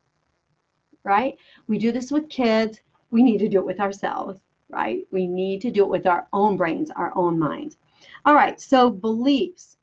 right? 1.05 1.37
We 1.67 1.79
do 1.79 1.93
this 1.93 2.11
with 2.11 2.29
kids. 2.29 2.81
We 3.11 3.23
need 3.23 3.39
to 3.39 3.49
do 3.49 3.59
it 3.59 3.67
with 3.67 3.81
ourselves, 3.81 4.41
right? 4.69 5.07
We 5.11 5.27
need 5.27 5.61
to 5.63 5.71
do 5.71 5.85
it 5.85 5.91
with 5.91 6.07
our 6.07 6.29
own 6.33 6.57
brains, 6.57 6.91
our 6.91 7.13
own 7.17 7.39
minds. 7.39 7.77
All 8.25 8.35
right, 8.35 8.61
so 8.61 8.91
beliefs. 8.91 9.77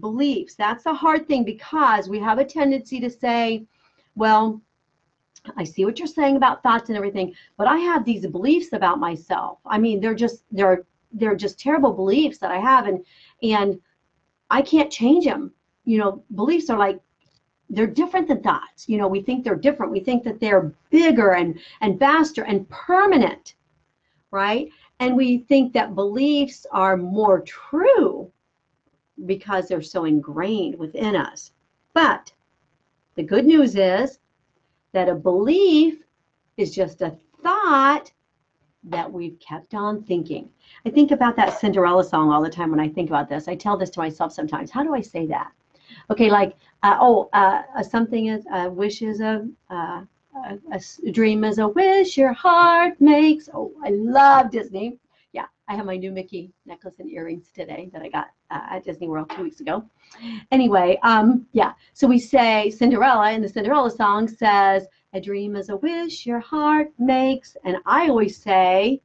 Beliefs. 0.00 0.54
That's 0.54 0.86
a 0.86 0.94
hard 0.94 1.28
thing 1.28 1.44
because 1.44 2.08
we 2.08 2.18
have 2.18 2.38
a 2.38 2.44
tendency 2.44 2.98
to 3.00 3.10
say, 3.10 3.66
well, 4.14 4.60
I 5.56 5.64
see 5.64 5.84
what 5.84 5.98
you're 5.98 6.08
saying 6.08 6.36
about 6.36 6.62
thoughts 6.62 6.88
and 6.88 6.96
everything, 6.96 7.34
but 7.56 7.66
I 7.66 7.76
have 7.78 8.04
these 8.04 8.26
beliefs 8.26 8.72
about 8.72 8.98
myself. 8.98 9.58
I 9.66 9.78
mean, 9.78 10.00
they're 10.00 10.14
just 10.14 10.44
they're 10.50 10.86
they're 11.12 11.36
just 11.36 11.60
terrible 11.60 11.92
beliefs 11.92 12.38
that 12.38 12.50
I 12.50 12.58
have 12.58 12.86
and 12.86 13.04
and 13.42 13.78
I 14.50 14.62
can't 14.62 14.90
change 14.90 15.24
them. 15.24 15.52
You 15.84 15.98
know, 15.98 16.24
beliefs 16.34 16.70
are 16.70 16.78
like 16.78 17.00
they're 17.70 17.86
different 17.86 18.28
than 18.28 18.42
thoughts. 18.42 18.88
You 18.88 18.98
know, 18.98 19.08
we 19.08 19.22
think 19.22 19.44
they're 19.44 19.54
different. 19.54 19.92
We 19.92 20.00
think 20.00 20.24
that 20.24 20.40
they're 20.40 20.72
bigger 20.90 21.32
and 21.32 21.58
and 21.80 21.98
vaster 21.98 22.44
and 22.44 22.68
permanent, 22.68 23.54
right? 24.30 24.70
And 25.00 25.16
we 25.16 25.38
think 25.38 25.72
that 25.72 25.94
beliefs 25.94 26.66
are 26.70 26.96
more 26.96 27.40
true 27.40 28.30
because 29.26 29.68
they're 29.68 29.82
so 29.82 30.04
ingrained 30.04 30.78
within 30.78 31.16
us. 31.16 31.52
But 31.94 32.32
the 33.14 33.22
good 33.22 33.46
news 33.46 33.76
is 33.76 34.18
that 34.92 35.08
a 35.08 35.14
belief 35.14 36.02
is 36.56 36.74
just 36.74 37.02
a 37.02 37.16
thought 37.42 38.12
that 38.84 39.10
we've 39.10 39.38
kept 39.40 39.74
on 39.74 40.02
thinking. 40.02 40.48
I 40.84 40.90
think 40.90 41.10
about 41.10 41.36
that 41.36 41.58
Cinderella 41.58 42.04
song 42.04 42.30
all 42.30 42.42
the 42.42 42.50
time 42.50 42.70
when 42.70 42.80
I 42.80 42.88
think 42.88 43.08
about 43.08 43.28
this. 43.28 43.48
I 43.48 43.54
tell 43.54 43.76
this 43.76 43.90
to 43.90 44.00
myself 44.00 44.32
sometimes. 44.32 44.70
How 44.70 44.82
do 44.82 44.94
I 44.94 45.00
say 45.00 45.26
that? 45.26 45.52
Okay, 46.10 46.30
like, 46.30 46.56
uh, 46.82 46.96
oh, 47.00 47.28
uh, 47.32 47.82
something 47.82 48.26
is, 48.26 48.44
a 48.52 48.70
wish 48.70 49.02
is 49.02 49.20
a, 49.20 49.48
uh, 49.70 50.02
a, 50.72 50.80
a 51.06 51.10
dream 51.10 51.44
is 51.44 51.58
a 51.58 51.68
wish 51.68 52.16
your 52.16 52.32
heart 52.32 53.00
makes. 53.00 53.48
Oh, 53.52 53.72
I 53.84 53.90
love 53.90 54.50
Disney. 54.50 54.98
Yeah, 55.32 55.46
I 55.68 55.74
have 55.74 55.86
my 55.86 55.96
new 55.96 56.12
Mickey 56.12 56.52
necklace 56.66 56.96
and 56.98 57.10
earrings 57.10 57.50
today 57.54 57.90
that 57.92 58.02
I 58.02 58.08
got 58.08 58.28
uh, 58.50 58.66
at 58.70 58.84
Disney 58.84 59.08
World 59.08 59.30
two 59.30 59.42
weeks 59.42 59.60
ago. 59.60 59.84
Anyway, 60.52 60.98
um, 61.02 61.46
yeah, 61.52 61.72
so 61.92 62.06
we 62.06 62.18
say 62.18 62.70
Cinderella, 62.70 63.30
and 63.30 63.42
the 63.42 63.48
Cinderella 63.48 63.90
song 63.90 64.28
says, 64.28 64.86
a 65.12 65.20
dream 65.20 65.56
is 65.56 65.68
a 65.70 65.76
wish 65.76 66.26
your 66.26 66.40
heart 66.40 66.92
makes. 66.98 67.56
And 67.64 67.78
I 67.86 68.08
always 68.08 68.36
say, 68.36 69.00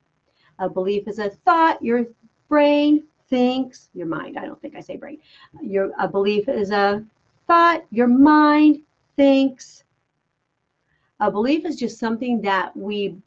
a 0.60 0.69
belief 0.69 1.08
is 1.08 1.19
a 1.19 1.30
thought 1.30 1.82
your 1.82 2.06
brain 2.47 3.04
thinks. 3.29 3.89
Your 3.93 4.07
mind, 4.07 4.37
I 4.37 4.45
don't 4.45 4.61
think 4.61 4.75
I 4.75 4.81
say 4.81 4.97
brain. 4.97 5.19
Your 5.61 5.91
a 5.99 6.07
belief 6.07 6.47
is 6.49 6.71
a 6.71 7.03
thought 7.47 7.85
your 7.91 8.07
mind 8.07 8.81
thinks. 9.15 9.83
A 11.19 11.29
belief 11.29 11.65
is 11.65 11.75
just 11.75 11.99
something 11.99 12.41
that 12.41 12.75
we 12.75 13.17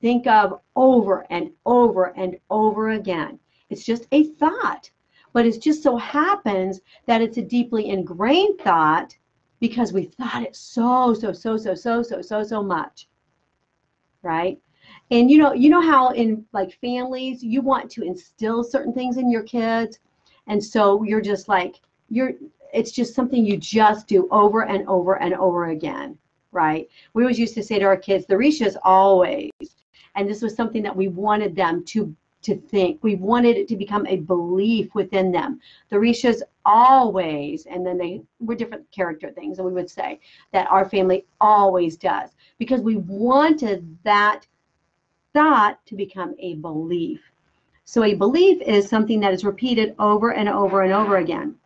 think 0.00 0.26
of 0.26 0.60
over 0.74 1.26
and 1.30 1.50
over 1.64 2.16
and 2.16 2.38
over 2.50 2.90
again. 2.90 3.38
It's 3.70 3.84
just 3.84 4.06
a 4.12 4.24
thought, 4.24 4.90
but 5.32 5.46
it 5.46 5.60
just 5.60 5.82
so 5.82 5.96
happens 5.96 6.80
that 7.06 7.22
it's 7.22 7.36
a 7.38 7.42
deeply 7.42 7.88
ingrained 7.88 8.60
thought 8.60 9.16
because 9.60 9.92
we 9.92 10.04
thought 10.04 10.42
it 10.42 10.54
so, 10.56 11.14
so, 11.14 11.32
so, 11.32 11.56
so, 11.56 11.74
so, 11.74 12.02
so, 12.02 12.22
so, 12.22 12.42
so 12.42 12.62
much. 12.62 13.08
Right? 14.22 14.58
And 15.10 15.30
you 15.30 15.38
know, 15.38 15.52
you 15.52 15.68
know 15.68 15.80
how 15.80 16.10
in 16.10 16.44
like 16.52 16.78
families 16.80 17.42
you 17.42 17.62
want 17.62 17.90
to 17.92 18.02
instill 18.02 18.64
certain 18.64 18.92
things 18.92 19.16
in 19.16 19.30
your 19.30 19.42
kids. 19.42 20.00
And 20.48 20.62
so 20.62 21.02
you're 21.04 21.20
just 21.20 21.48
like, 21.48 21.80
you're 22.08 22.32
it's 22.72 22.90
just 22.90 23.14
something 23.14 23.44
you 23.44 23.56
just 23.56 24.06
do 24.06 24.28
over 24.30 24.64
and 24.64 24.86
over 24.88 25.20
and 25.20 25.34
over 25.34 25.66
again. 25.66 26.18
Right. 26.52 26.88
We 27.14 27.22
always 27.22 27.38
used 27.38 27.54
to 27.54 27.62
say 27.62 27.78
to 27.78 27.84
our 27.84 27.96
kids, 27.96 28.26
the 28.26 28.34
Rishas 28.34 28.76
always. 28.82 29.50
And 30.14 30.28
this 30.28 30.42
was 30.42 30.54
something 30.54 30.82
that 30.82 30.96
we 30.96 31.08
wanted 31.08 31.54
them 31.54 31.84
to 31.86 32.14
to 32.42 32.56
think. 32.56 33.02
We 33.02 33.16
wanted 33.16 33.56
it 33.56 33.68
to 33.68 33.76
become 33.76 34.06
a 34.06 34.16
belief 34.16 34.94
within 34.94 35.32
them. 35.32 35.60
The 35.90 35.96
Rishas 35.96 36.42
always, 36.64 37.66
and 37.66 37.84
then 37.84 37.98
they 37.98 38.22
were 38.40 38.54
different 38.54 38.90
character 38.92 39.30
things, 39.30 39.58
and 39.58 39.66
we 39.66 39.72
would 39.72 39.90
say 39.90 40.20
that 40.52 40.70
our 40.70 40.88
family 40.88 41.26
always 41.40 41.96
does 41.96 42.30
because 42.58 42.80
we 42.80 42.96
wanted 42.96 43.98
that 44.04 44.46
thought 45.36 45.84
to 45.84 45.94
become 45.94 46.34
a 46.38 46.54
belief. 46.54 47.20
So 47.84 48.04
a 48.04 48.14
belief 48.14 48.62
is 48.62 48.88
something 48.88 49.20
that 49.20 49.34
is 49.34 49.44
repeated 49.44 49.94
over 49.98 50.32
and 50.32 50.48
over 50.48 50.80
and 50.80 50.94
over 50.94 51.18
again. 51.18 51.56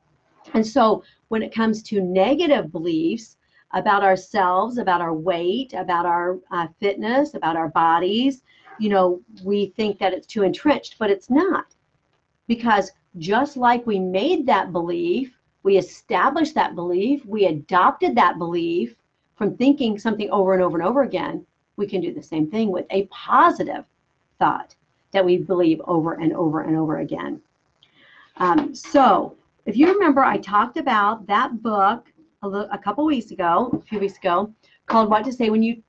And 0.54 0.66
so 0.66 1.04
when 1.28 1.44
it 1.44 1.54
comes 1.54 1.80
to 1.84 2.00
negative 2.00 2.72
beliefs 2.72 3.36
about 3.72 4.02
ourselves, 4.02 4.78
about 4.78 5.00
our 5.00 5.14
weight, 5.14 5.72
about 5.72 6.04
our 6.04 6.40
uh, 6.50 6.66
fitness, 6.80 7.34
about 7.34 7.56
our 7.56 7.68
bodies, 7.68 8.42
you 8.80 8.88
know, 8.88 9.22
we 9.44 9.66
think 9.76 10.00
that 10.00 10.12
it's 10.12 10.26
too 10.26 10.42
entrenched, 10.42 10.96
but 10.98 11.08
it's 11.08 11.30
not. 11.30 11.66
Because 12.48 12.90
just 13.18 13.56
like 13.56 13.86
we 13.86 14.00
made 14.00 14.46
that 14.46 14.72
belief, 14.72 15.38
we 15.62 15.78
established 15.78 16.56
that 16.56 16.74
belief, 16.74 17.24
we 17.24 17.46
adopted 17.46 18.16
that 18.16 18.36
belief 18.36 18.96
from 19.36 19.56
thinking 19.56 19.96
something 19.96 20.28
over 20.30 20.54
and 20.54 20.62
over 20.62 20.76
and 20.76 20.84
over 20.84 21.02
again, 21.02 21.46
we 21.80 21.86
can 21.88 22.00
do 22.00 22.14
the 22.14 22.22
same 22.22 22.48
thing 22.48 22.70
with 22.70 22.86
a 22.90 23.06
positive 23.06 23.84
thought 24.38 24.76
that 25.10 25.24
we 25.24 25.38
believe 25.38 25.80
over 25.86 26.12
and 26.12 26.32
over 26.32 26.60
and 26.60 26.76
over 26.76 26.98
again. 26.98 27.40
Um, 28.36 28.72
so, 28.74 29.36
if 29.66 29.76
you 29.76 29.92
remember, 29.92 30.22
I 30.22 30.36
talked 30.38 30.76
about 30.76 31.26
that 31.26 31.62
book 31.62 32.12
a, 32.42 32.48
a 32.48 32.78
couple 32.78 33.04
weeks 33.04 33.32
ago, 33.32 33.70
a 33.72 33.84
few 33.84 33.98
weeks 33.98 34.18
ago, 34.18 34.54
called 34.86 35.10
"What 35.10 35.24
to 35.24 35.32
Say 35.32 35.50
When 35.50 35.62
You 35.62 35.82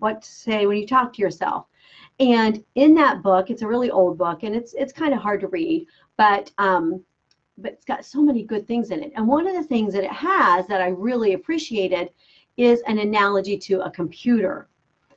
What 0.00 0.22
to 0.22 0.28
Say 0.28 0.66
When 0.66 0.78
You 0.78 0.86
Talk 0.86 1.12
to 1.12 1.22
Yourself." 1.22 1.66
And 2.20 2.64
in 2.74 2.94
that 2.94 3.22
book, 3.22 3.50
it's 3.50 3.62
a 3.62 3.66
really 3.68 3.90
old 3.90 4.18
book, 4.18 4.42
and 4.42 4.54
it's 4.54 4.74
it's 4.74 4.92
kind 4.92 5.14
of 5.14 5.20
hard 5.20 5.40
to 5.42 5.48
read, 5.48 5.86
but 6.16 6.50
um, 6.58 7.04
but 7.58 7.72
it's 7.72 7.84
got 7.84 8.04
so 8.04 8.20
many 8.20 8.42
good 8.42 8.66
things 8.66 8.90
in 8.90 9.02
it. 9.02 9.12
And 9.14 9.26
one 9.26 9.46
of 9.46 9.54
the 9.54 9.62
things 9.62 9.94
that 9.94 10.04
it 10.04 10.12
has 10.12 10.66
that 10.66 10.80
I 10.80 10.88
really 10.88 11.34
appreciated 11.34 12.10
is 12.56 12.82
an 12.86 12.98
analogy 12.98 13.56
to 13.58 13.80
a 13.80 13.90
computer. 13.90 14.68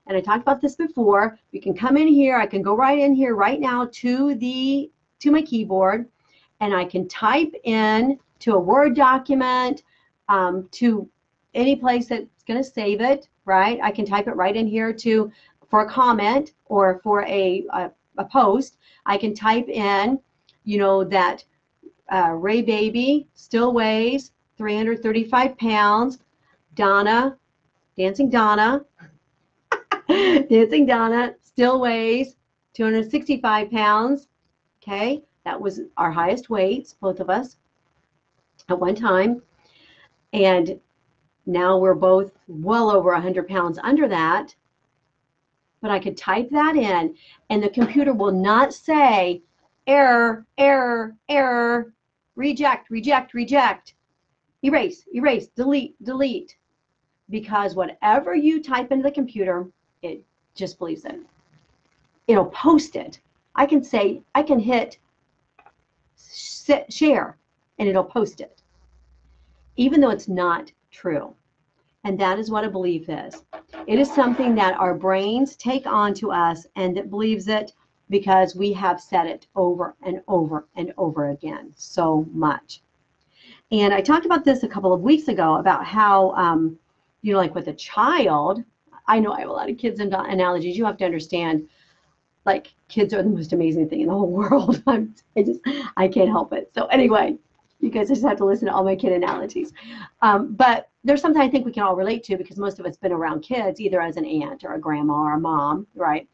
And 0.07 0.17
I 0.17 0.21
talked 0.21 0.41
about 0.41 0.61
this 0.61 0.75
before. 0.75 1.37
You 1.51 1.61
can 1.61 1.75
come 1.75 1.97
in 1.97 2.07
here. 2.07 2.37
I 2.37 2.45
can 2.47 2.61
go 2.61 2.75
right 2.75 2.99
in 2.99 3.13
here 3.13 3.35
right 3.35 3.59
now 3.59 3.89
to 3.91 4.35
the 4.35 4.91
to 5.19 5.31
my 5.31 5.41
keyboard, 5.41 6.07
and 6.59 6.73
I 6.73 6.85
can 6.85 7.07
type 7.07 7.53
in 7.63 8.19
to 8.39 8.53
a 8.53 8.59
Word 8.59 8.95
document, 8.95 9.83
um, 10.29 10.69
to 10.73 11.09
any 11.55 11.75
place 11.75 12.07
that's 12.07 12.43
going 12.47 12.61
to 12.61 12.69
save 12.69 13.01
it. 13.01 13.27
Right? 13.45 13.79
I 13.81 13.91
can 13.91 14.05
type 14.05 14.27
it 14.27 14.35
right 14.35 14.55
in 14.55 14.67
here 14.67 14.93
to 14.93 15.31
for 15.69 15.81
a 15.81 15.89
comment 15.89 16.53
or 16.65 16.99
for 17.03 17.23
a, 17.25 17.65
a, 17.73 17.91
a 18.17 18.25
post, 18.25 18.77
I 19.05 19.17
can 19.17 19.33
type 19.33 19.67
in, 19.67 20.19
you 20.63 20.77
know, 20.77 21.03
that 21.05 21.43
uh, 22.11 22.31
Ray 22.31 22.61
Baby 22.61 23.27
still 23.33 23.73
weighs 23.73 24.31
335 24.57 25.57
pounds. 25.57 26.19
Donna, 26.75 27.35
Dancing 27.97 28.29
Donna, 28.29 28.85
Dancing 30.49 30.85
Donna 30.85 31.35
still 31.41 31.79
weighs 31.79 32.35
265 32.73 33.71
pounds. 33.71 34.27
Okay, 34.81 35.23
that 35.45 35.59
was 35.59 35.81
our 35.97 36.11
highest 36.11 36.49
weights, 36.49 36.93
both 36.93 37.19
of 37.19 37.29
us, 37.29 37.57
at 38.69 38.79
one 38.79 38.95
time. 38.95 39.41
And 40.33 40.79
now 41.45 41.77
we're 41.77 41.95
both 41.95 42.31
well 42.47 42.89
over 42.89 43.11
100 43.11 43.47
pounds 43.47 43.79
under 43.83 44.07
that 44.07 44.55
but 45.81 45.91
I 45.91 45.99
could 45.99 46.17
type 46.17 46.49
that 46.51 46.75
in 46.75 47.15
and 47.49 47.63
the 47.63 47.69
computer 47.69 48.13
will 48.13 48.31
not 48.31 48.73
say 48.73 49.41
error, 49.85 50.45
error, 50.57 51.15
error, 51.29 51.93
reject, 52.35 52.89
reject, 52.89 53.33
reject, 53.33 53.93
erase, 54.63 55.07
erase, 55.13 55.47
delete, 55.47 55.95
delete. 56.03 56.57
Because 57.29 57.75
whatever 57.75 58.35
you 58.35 58.61
type 58.61 58.91
into 58.91 59.03
the 59.03 59.11
computer, 59.11 59.67
it 60.07 60.23
just 60.55 60.77
believes 60.79 61.05
it. 61.05 61.19
It'll 62.27 62.45
post 62.45 62.95
it. 62.95 63.19
I 63.55 63.65
can 63.65 63.83
say, 63.83 64.21
I 64.35 64.43
can 64.43 64.59
hit 64.59 64.97
share 66.89 67.37
and 67.79 67.87
it'll 67.87 68.03
post 68.03 68.41
it, 68.41 68.61
even 69.75 70.01
though 70.01 70.09
it's 70.09 70.27
not 70.27 70.71
true. 70.91 71.33
And 72.03 72.19
that 72.19 72.39
is 72.39 72.51
what 72.51 72.63
a 72.63 72.69
belief 72.69 73.09
is. 73.09 73.43
It 73.85 73.99
is 73.99 74.13
something 74.13 74.55
that 74.55 74.77
our 74.79 74.93
brains 74.93 75.55
take 75.55 75.85
on 75.87 76.13
to 76.15 76.31
us 76.31 76.65
and 76.75 76.97
it 76.97 77.09
believes 77.09 77.47
it 77.47 77.73
because 78.09 78.55
we 78.55 78.71
have 78.73 79.01
said 79.01 79.27
it 79.27 79.47
over 79.55 79.95
and 80.03 80.21
over 80.27 80.67
and 80.75 80.93
over 80.97 81.31
again 81.31 81.73
so 81.75 82.25
much. 82.31 82.81
And 83.71 83.93
I 83.93 84.01
talked 84.01 84.25
about 84.25 84.45
this 84.45 84.63
a 84.63 84.67
couple 84.67 84.93
of 84.93 85.01
weeks 85.01 85.27
ago 85.27 85.57
about 85.57 85.85
how, 85.85 86.31
um, 86.31 86.79
you 87.21 87.33
know, 87.33 87.39
like 87.39 87.55
with 87.55 87.67
a 87.67 87.73
child, 87.73 88.63
I 89.07 89.19
know 89.19 89.31
I 89.31 89.41
have 89.41 89.49
a 89.49 89.53
lot 89.53 89.69
of 89.69 89.77
kids 89.77 89.99
and 89.99 90.13
analogies. 90.13 90.77
You 90.77 90.85
have 90.85 90.97
to 90.97 91.05
understand, 91.05 91.67
like, 92.45 92.73
kids 92.87 93.13
are 93.13 93.23
the 93.23 93.29
most 93.29 93.53
amazing 93.53 93.89
thing 93.89 94.01
in 94.01 94.07
the 94.07 94.13
whole 94.13 94.31
world. 94.31 94.81
I'm, 94.87 95.15
I 95.35 95.43
just, 95.43 95.61
I 95.95 96.07
can't 96.07 96.29
help 96.29 96.53
it. 96.53 96.71
So, 96.73 96.85
anyway, 96.87 97.37
you 97.79 97.89
guys 97.89 98.09
just 98.09 98.23
have 98.23 98.37
to 98.37 98.45
listen 98.45 98.67
to 98.67 98.73
all 98.73 98.83
my 98.83 98.95
kid 98.95 99.11
analogies. 99.11 99.71
Um, 100.21 100.53
but 100.53 100.89
there's 101.03 101.21
something 101.21 101.41
I 101.41 101.49
think 101.49 101.65
we 101.65 101.71
can 101.71 101.83
all 101.83 101.95
relate 101.95 102.23
to 102.25 102.37
because 102.37 102.57
most 102.57 102.79
of 102.79 102.85
us 102.85 102.97
been 102.97 103.11
around 103.11 103.41
kids 103.41 103.79
either 103.79 104.01
as 104.01 104.17
an 104.17 104.25
aunt 104.25 104.63
or 104.63 104.73
a 104.73 104.79
grandma 104.79 105.13
or 105.13 105.33
a 105.33 105.39
mom, 105.39 105.87
right? 105.95 106.27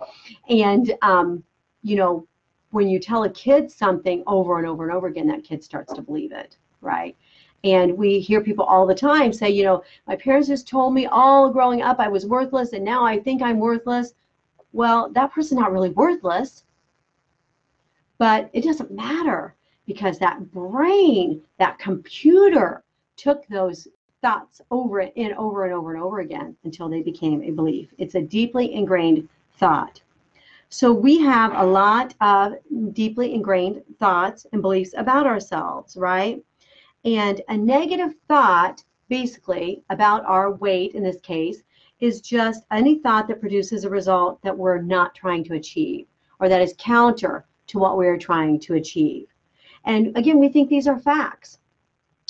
And 0.50 0.94
um, 1.02 1.44
you 1.84 1.96
know, 1.96 2.28
when 2.72 2.88
you 2.88 3.00
tell 3.00 3.24
a 3.24 3.30
kid 3.30 3.70
something 3.70 4.24
over 4.26 4.58
and 4.58 4.66
over 4.66 4.84
and 4.84 4.92
over 4.92 5.08
again, 5.08 5.28
that 5.28 5.44
kid 5.44 5.64
starts 5.64 5.94
to 5.94 6.02
believe 6.02 6.32
it, 6.32 6.58
right? 6.82 7.16
And 7.64 7.98
we 7.98 8.20
hear 8.20 8.42
people 8.42 8.66
all 8.66 8.86
the 8.86 8.96
time 8.96 9.32
say, 9.32 9.50
you 9.50 9.64
know, 9.64 9.84
my 10.06 10.16
parents 10.16 10.50
just 10.50 10.68
told 10.68 10.94
me 10.94 11.06
all 11.06 11.50
growing 11.50 11.82
up 11.82 12.00
I 12.00 12.10
was 12.10 12.26
worthless 12.26 12.74
and 12.74 12.84
now 12.84 13.06
I 13.06 13.20
think 13.20 13.42
I'm 13.42 13.60
worthless. 13.60 14.14
Well, 14.74 15.10
that 15.12 15.32
person's 15.32 15.60
not 15.60 15.72
really 15.72 15.92
worthless. 15.92 16.66
But 18.18 18.50
it 18.54 18.64
doesn't 18.64 18.92
matter 18.92 19.56
because 19.86 20.20
that 20.20 20.52
brain, 20.52 21.42
that 21.58 21.80
computer 21.80 22.84
took 23.16 23.48
those 23.48 23.88
thoughts 24.22 24.62
over 24.72 25.02
and 25.02 25.34
over 25.34 25.66
and 25.66 25.74
over 25.74 25.94
and 25.94 26.02
over 26.02 26.20
again 26.20 26.56
until 26.64 26.90
they 26.90 27.02
became 27.02 27.44
a 27.44 27.52
belief. 27.52 27.94
It's 27.98 28.16
a 28.16 28.22
deeply 28.22 28.74
ingrained 28.74 29.28
thought. 29.58 30.02
So 30.70 30.92
we 30.92 31.20
have 31.20 31.54
a 31.56 31.64
lot 31.66 32.16
of 32.22 32.56
deeply 32.94 33.34
ingrained 33.34 33.84
thoughts 34.00 34.48
and 34.52 34.62
beliefs 34.62 34.94
about 34.98 35.28
ourselves, 35.28 35.96
right? 35.96 36.42
And 37.06 37.42
a 37.50 37.58
negative 37.58 38.14
thought, 38.28 38.84
basically, 39.10 39.84
about 39.90 40.26
our 40.26 40.54
weight 40.54 40.96
in 40.96 41.04
this 41.04 41.20
case, 41.22 41.64
is 42.00 42.22
just 42.22 42.64
any 42.72 43.00
thought 43.00 43.28
that 43.28 43.40
produces 43.40 43.84
a 43.84 43.90
result 43.90 44.42
that 44.42 44.58
we're 44.58 44.82
not 44.82 45.16
trying 45.16 45.44
to 45.46 45.54
achieve 45.54 46.08
or 46.40 46.50
that 46.50 46.62
is 46.62 46.76
counter 46.78 47.46
to 47.68 47.80
what 47.80 47.98
we're 47.98 48.18
trying 48.18 48.60
to 48.60 48.76
achieve. 48.76 49.28
And 49.86 50.16
again, 50.18 50.40
we 50.40 50.50
think 50.50 50.70
these 50.70 50.88
are 50.88 51.00
facts, 51.00 51.60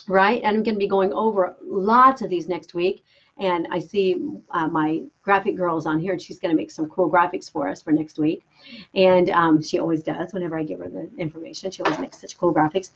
right? 0.07 0.41
And 0.43 0.55
I'm 0.55 0.63
going 0.63 0.75
to 0.75 0.79
be 0.79 0.87
going 0.87 1.13
over 1.13 1.55
lots 1.61 2.21
of 2.21 2.29
these 2.29 2.47
next 2.47 2.73
week. 2.73 3.03
And 3.39 3.67
I 3.71 3.79
see 3.79 4.23
uh, 4.51 4.67
my 4.67 5.01
graphic 5.23 5.55
girl 5.55 5.77
is 5.77 5.87
on 5.87 5.99
here, 5.99 6.13
and 6.13 6.21
she's 6.21 6.37
going 6.37 6.51
to 6.51 6.55
make 6.55 6.69
some 6.69 6.87
cool 6.87 7.09
graphics 7.09 7.51
for 7.51 7.67
us 7.67 7.81
for 7.81 7.91
next 7.91 8.19
week. 8.19 8.45
And 8.93 9.31
um, 9.31 9.61
she 9.61 9.79
always 9.79 10.03
does 10.03 10.33
whenever 10.33 10.57
I 10.57 10.63
give 10.63 10.79
her 10.79 10.89
the 10.89 11.09
information. 11.17 11.71
She 11.71 11.81
always 11.81 11.99
makes 11.99 12.21
such 12.21 12.37
cool 12.37 12.53
graphics. 12.53 12.91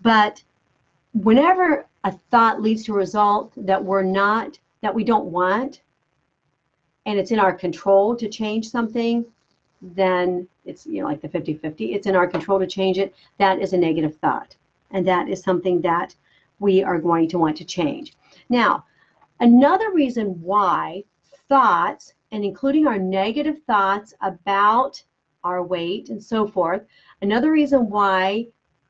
But 0.00 0.44
whenever 1.12 1.86
a 2.04 2.12
thought 2.30 2.62
leads 2.62 2.84
to 2.84 2.94
a 2.94 2.96
result 2.96 3.52
that 3.56 3.82
we're 3.84 4.02
not, 4.02 4.58
that 4.80 4.94
we 4.94 5.04
don't 5.04 5.26
want, 5.26 5.82
and 7.06 7.18
it's 7.18 7.30
in 7.30 7.38
our 7.38 7.52
control 7.52 8.14
to 8.16 8.28
change 8.28 8.68
something, 8.68 9.24
then 9.82 10.46
it's 10.64 10.86
you 10.86 11.00
know 11.00 11.08
like 11.08 11.22
the 11.22 11.28
50-50 11.28 11.94
it's 11.94 12.06
in 12.06 12.14
our 12.14 12.26
control 12.26 12.58
to 12.58 12.66
change 12.66 12.98
it 12.98 13.14
that 13.38 13.60
is 13.60 13.72
a 13.72 13.78
negative 13.78 14.16
thought. 14.18 14.54
And 14.90 15.06
that 15.06 15.28
is 15.28 15.42
something 15.42 15.80
that 15.82 16.14
we 16.58 16.82
are 16.82 16.98
going 16.98 17.28
to 17.30 17.38
want 17.38 17.56
to 17.58 17.64
change. 17.64 18.14
Now 18.48 18.84
another 19.40 19.90
reason 19.92 20.40
why 20.42 21.04
thoughts 21.48 22.14
and 22.32 22.44
including 22.44 22.86
our 22.86 22.98
negative 22.98 23.62
thoughts 23.66 24.14
about 24.20 25.02
our 25.42 25.62
weight 25.62 26.10
and 26.10 26.22
so 26.22 26.46
forth 26.46 26.82
another 27.22 27.50
reason 27.50 27.88
why 27.88 28.46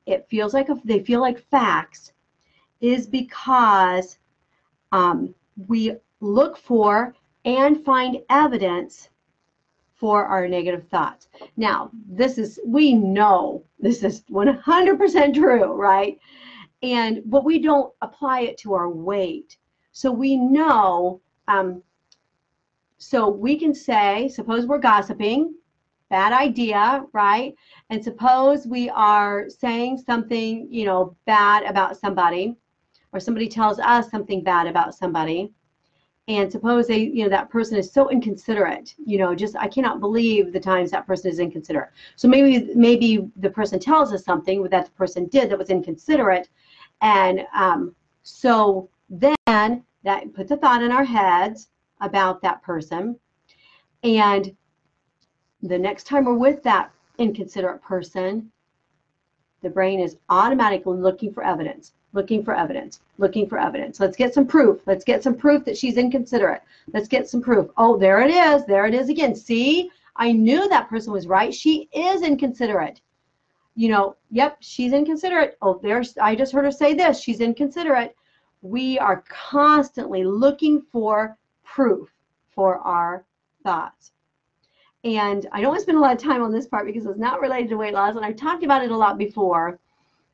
it 0.07 0.27
feels 0.29 0.55
like 0.55 0.69
a, 0.69 0.77
they 0.85 1.03
feel 1.03 1.21
like 1.21 1.49
facts 1.51 2.13
is 2.81 3.07
because 3.07 4.19
um, 4.93 5.35
we 5.69 5.97
look 6.21 6.57
for 6.57 7.15
and 7.45 7.85
find 7.85 8.19
evidence 8.29 9.11
for 9.95 10.25
our 10.25 10.49
negative 10.49 10.87
thoughts. 10.89 11.29
Now, 11.57 11.91
this 12.09 12.39
is, 12.39 12.59
we 12.65 12.95
know 12.95 13.65
this 13.79 14.03
is 14.03 14.23
100% 14.31 15.35
true, 15.35 15.73
right? 15.75 16.19
And, 16.83 17.23
but 17.27 17.45
we 17.45 17.59
don't 17.59 17.93
apply 18.01 18.41
it 18.41 18.57
to 18.59 18.73
our 18.73 18.89
weight. 18.89 19.59
So 19.93 20.11
we 20.11 20.37
know, 20.37 21.21
um, 21.49 21.83
so 22.97 23.29
we 23.29 23.59
can 23.59 23.75
say, 23.75 24.29
suppose 24.29 24.65
we're 24.65 24.79
gossiping, 24.79 25.55
bad 26.11 26.33
idea, 26.33 27.05
right? 27.13 27.55
And 27.89 28.03
suppose 28.03 28.67
we 28.67 28.91
are 28.91 29.49
saying 29.49 29.99
something, 29.99 30.69
you 30.71 30.85
know, 30.85 31.17
bad 31.25 31.63
about 31.65 31.97
somebody, 31.97 32.57
or 33.13 33.21
somebody 33.21 33.49
tells 33.49 33.79
us 33.79 34.11
something 34.11 34.43
bad 34.43 34.67
about 34.67 34.95
somebody 34.95 35.53
and 36.31 36.51
suppose 36.51 36.87
they 36.87 36.99
you 36.99 37.25
know 37.25 37.29
that 37.29 37.51
person 37.51 37.77
is 37.77 37.91
so 37.91 38.09
inconsiderate 38.09 38.95
you 39.05 39.19
know 39.19 39.35
just 39.35 39.57
i 39.57 39.67
cannot 39.67 40.01
believe 40.01 40.53
the 40.53 40.61
times 40.61 40.91
that 40.91 41.07
person 41.07 41.31
is 41.31 41.41
inconsiderate 41.41 41.91
so 42.17 42.29
maybe 42.29 42.73
maybe 42.75 43.29
the 43.37 43.51
person 43.51 43.79
tells 43.79 44.13
us 44.13 44.25
something 44.25 44.63
that 44.65 44.87
the 44.87 44.93
person 44.93 45.27
did 45.27 45.51
that 45.51 45.59
was 45.59 45.71
inconsiderate 45.71 46.49
and 47.03 47.47
um, 47.55 47.95
so 48.23 48.89
then 49.09 49.35
that 50.05 50.33
puts 50.35 50.51
a 50.51 50.57
thought 50.57 50.83
in 50.83 50.93
our 50.93 51.05
heads 51.05 51.69
about 52.01 52.41
that 52.43 52.63
person 52.63 53.19
and 54.05 54.55
the 55.63 55.79
next 55.79 56.05
time 56.05 56.25
we're 56.25 56.35
with 56.35 56.63
that 56.63 56.91
inconsiderate 57.19 57.83
person 57.83 58.51
the 59.63 59.71
brain 59.71 60.01
is 60.01 60.17
automatically 60.31 60.97
looking 60.97 61.33
for 61.33 61.45
evidence 61.45 61.93
looking 62.13 62.45
for 62.45 62.55
evidence, 62.55 63.01
looking 63.19 63.49
for 63.49 63.59
evidence. 63.59 64.01
Let's 64.01 64.17
get 64.17 64.35
some 64.35 64.47
proof. 64.47 64.81
Let's 64.87 65.05
get 65.05 65.23
some 65.23 65.37
proof 65.37 65.65
that 65.65 65.77
she's 65.77 65.97
inconsiderate. 65.97 66.63
Let's 66.93 67.09
get 67.09 67.29
some 67.29 67.41
proof. 67.41 67.71
Oh, 67.77 67.97
there 67.97 68.21
it 68.21 68.31
is. 68.31 68.65
There 68.67 68.87
it 68.87 68.95
is 68.95 69.09
again. 69.09 69.35
See, 69.35 69.91
I 70.17 70.33
knew 70.33 70.69
that 70.69 70.89
person 70.89 71.13
was 71.13 71.27
right. 71.27 71.55
She 71.55 71.89
is 71.93 72.23
inconsiderate. 72.23 73.01
You 73.77 73.89
know, 73.89 74.17
yep, 74.31 74.57
she's 74.61 74.93
inconsiderate. 74.93 75.57
Oh, 75.63 75.79
there's, 75.83 76.19
I 76.19 76.35
just 76.35 76.53
heard 76.53 76.65
her 76.65 76.73
say 76.73 76.95
this. 76.95 77.21
She's 77.21 77.41
inconsiderate. 77.41 78.17
We 78.63 78.99
are 78.99 79.25
constantly 79.29 80.25
looking 80.25 80.83
for 80.93 81.39
proof 81.65 82.13
for 82.51 82.79
our 82.79 83.25
thoughts. 83.63 84.13
And 85.03 85.49
I 85.53 85.61
don't 85.61 85.71
want 85.71 85.79
to 85.79 85.83
spend 85.83 85.99
a 85.99 86.01
lot 86.01 86.15
of 86.15 86.23
time 86.23 86.43
on 86.43 86.53
this 86.53 86.67
part 86.67 86.87
because 86.87 87.07
it's 87.07 87.19
not 87.19 87.41
related 87.41 87.71
to 87.71 87.77
weight 87.77 87.95
loss, 87.95 88.17
and 88.17 88.25
I've 88.25 88.37
talked 88.37 88.65
about 88.65 88.85
it 88.85 88.91
a 88.91 88.97
lot 88.97 89.17
before 89.17 89.79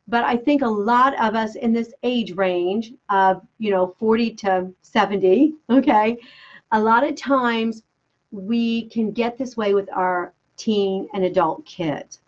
but 0.08 0.24
I 0.24 0.36
think 0.36 0.62
a 0.62 0.68
lot 0.68 1.18
of 1.20 1.34
us 1.34 1.56
in 1.56 1.72
this 1.72 1.92
age 2.02 2.32
range 2.36 2.92
of, 3.10 3.42
you 3.58 3.70
know, 3.70 3.94
40 3.98 4.30
to 4.34 4.72
70, 4.82 5.54
okay, 5.70 6.16
a 6.72 6.80
lot 6.80 7.04
of 7.04 7.16
times 7.16 7.82
we 8.30 8.88
can 8.88 9.10
get 9.10 9.36
this 9.36 9.56
way 9.56 9.74
with 9.74 9.88
our 9.92 10.32
teen 10.56 11.08
and 11.14 11.24
adult 11.24 11.64
kids. 11.64 12.20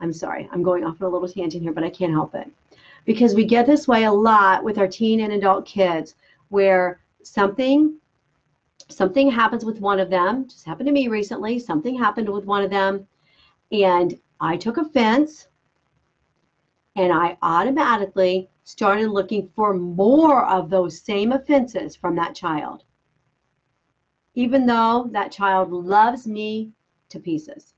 I'm 0.00 0.12
sorry, 0.12 0.48
I'm 0.52 0.62
going 0.62 0.84
off 0.84 1.00
on 1.00 1.06
a 1.06 1.10
little 1.10 1.28
tangent 1.28 1.62
here, 1.62 1.72
but 1.72 1.84
I 1.84 1.90
can't 1.90 2.12
help 2.12 2.34
it. 2.34 2.50
Because 3.04 3.34
we 3.34 3.44
get 3.44 3.66
this 3.66 3.86
way 3.86 4.04
a 4.04 4.12
lot 4.12 4.64
with 4.64 4.78
our 4.78 4.88
teen 4.88 5.20
and 5.20 5.32
adult 5.32 5.64
kids 5.66 6.16
where 6.48 7.00
something 7.22 7.96
something 8.92 9.30
happens 9.30 9.64
with 9.64 9.80
one 9.80 10.00
of 10.00 10.10
them, 10.10 10.48
just 10.48 10.66
happened 10.66 10.86
to 10.86 10.92
me 10.92 11.08
recently, 11.08 11.58
something 11.58 11.96
happened 11.96 12.28
with 12.28 12.44
one 12.44 12.62
of 12.62 12.70
them 12.70 13.06
and 13.70 14.18
I 14.40 14.56
took 14.56 14.76
offense 14.76 15.48
and 16.96 17.12
I 17.12 17.38
automatically 17.42 18.50
started 18.64 19.08
looking 19.08 19.48
for 19.56 19.74
more 19.74 20.46
of 20.46 20.68
those 20.68 21.00
same 21.00 21.32
offenses 21.32 21.96
from 21.96 22.14
that 22.16 22.34
child, 22.34 22.84
even 24.34 24.66
though 24.66 25.08
that 25.12 25.32
child 25.32 25.72
loves 25.72 26.26
me 26.26 26.72
to 27.08 27.18
pieces. 27.18 27.74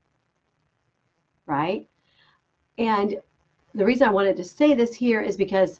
Right? 1.45 1.87
And 2.77 3.21
the 3.73 3.85
reason 3.85 4.07
I 4.07 4.11
wanted 4.11 4.37
to 4.37 4.43
say 4.43 4.73
this 4.73 4.93
here 4.93 5.21
is 5.21 5.37
because 5.37 5.79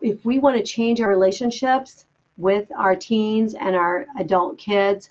if 0.00 0.24
we 0.24 0.38
want 0.38 0.56
to 0.56 0.62
change 0.62 1.00
our 1.00 1.08
relationships 1.08 2.06
with 2.38 2.70
our 2.76 2.96
teens 2.96 3.54
and 3.54 3.76
our 3.76 4.06
adult 4.18 4.56
kids, 4.56 5.10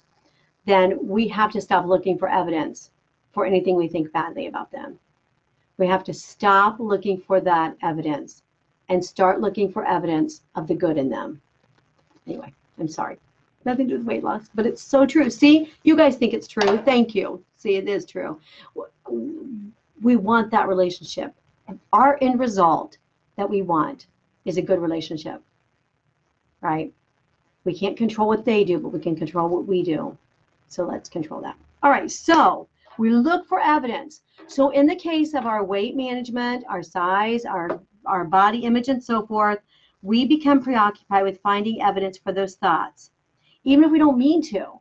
then 0.66 0.98
we 1.02 1.28
have 1.28 1.52
to 1.52 1.62
stop 1.62 1.86
looking 1.86 2.18
for 2.18 2.28
evidence 2.28 2.90
for 3.34 3.46
anything 3.46 3.76
we 3.76 3.88
think 3.88 4.12
badly 4.12 4.48
about 4.48 4.72
them. 4.72 4.98
We 5.78 5.86
have 5.88 6.04
to 6.06 6.14
stop 6.14 6.80
looking 6.80 7.20
for 7.20 7.40
that 7.42 7.78
evidence 7.84 8.42
and 8.90 9.04
start 9.04 9.42
looking 9.42 9.72
for 9.72 9.86
evidence 9.86 10.42
of 10.56 10.68
the 10.68 10.74
good 10.74 10.98
in 10.98 11.10
them. 11.10 11.42
Anyway, 12.26 12.52
I'm 12.80 12.88
sorry. 12.88 13.20
Nothing 13.66 13.88
to 13.90 13.94
do 13.94 13.98
with 14.00 14.08
weight 14.08 14.24
loss, 14.24 14.50
but 14.56 14.66
it's 14.66 14.82
so 14.82 15.06
true. 15.06 15.30
See, 15.30 15.72
you 15.84 15.96
guys 15.96 16.16
think 16.16 16.34
it's 16.34 16.48
true. 16.48 16.78
Thank 16.80 17.14
you. 17.14 17.44
See, 17.58 17.76
it 17.76 17.88
is 17.88 18.06
true. 18.06 18.40
We 20.02 20.16
want 20.16 20.52
that 20.52 20.68
relationship. 20.68 21.34
Our 21.92 22.18
end 22.22 22.40
result 22.40 22.98
that 23.36 23.50
we 23.50 23.62
want 23.62 24.08
is 24.46 24.58
a 24.58 24.62
good 24.62 24.80
relationship, 24.80 25.42
right? 26.62 26.94
We 27.68 27.78
can't 27.78 27.98
control 27.98 28.30
what 28.30 28.46
they 28.46 28.64
do, 28.64 28.80
but 28.80 28.94
we 28.94 29.00
can 29.00 29.14
control 29.14 29.50
what 29.50 29.68
we 29.68 29.84
do. 29.84 30.18
So 30.70 30.86
let's 30.86 31.10
control 31.10 31.42
that. 31.42 31.58
All 31.84 31.92
right, 31.92 32.10
so 32.10 32.70
we 32.98 33.10
look 33.10 33.46
for 33.46 33.60
evidence. 33.60 34.22
So 34.48 34.70
in 34.70 34.88
the 34.88 34.96
case 34.96 35.34
of 35.34 35.46
our 35.46 35.66
weight 35.66 35.94
management, 35.94 36.64
our 36.70 36.82
size, 36.82 37.44
our, 37.44 37.82
our 38.06 38.24
body 38.24 38.60
image, 38.60 38.88
and 38.88 39.04
so 39.04 39.26
forth, 39.28 39.60
we 40.02 40.26
become 40.26 40.64
preoccupied 40.64 41.26
with 41.26 41.42
finding 41.42 41.82
evidence 41.82 42.18
for 42.18 42.32
those 42.32 42.56
thoughts, 42.56 43.12
even 43.66 43.84
if 43.84 43.92
we 43.92 44.00
don't 44.00 44.18
mean 44.18 44.42
to, 44.44 44.80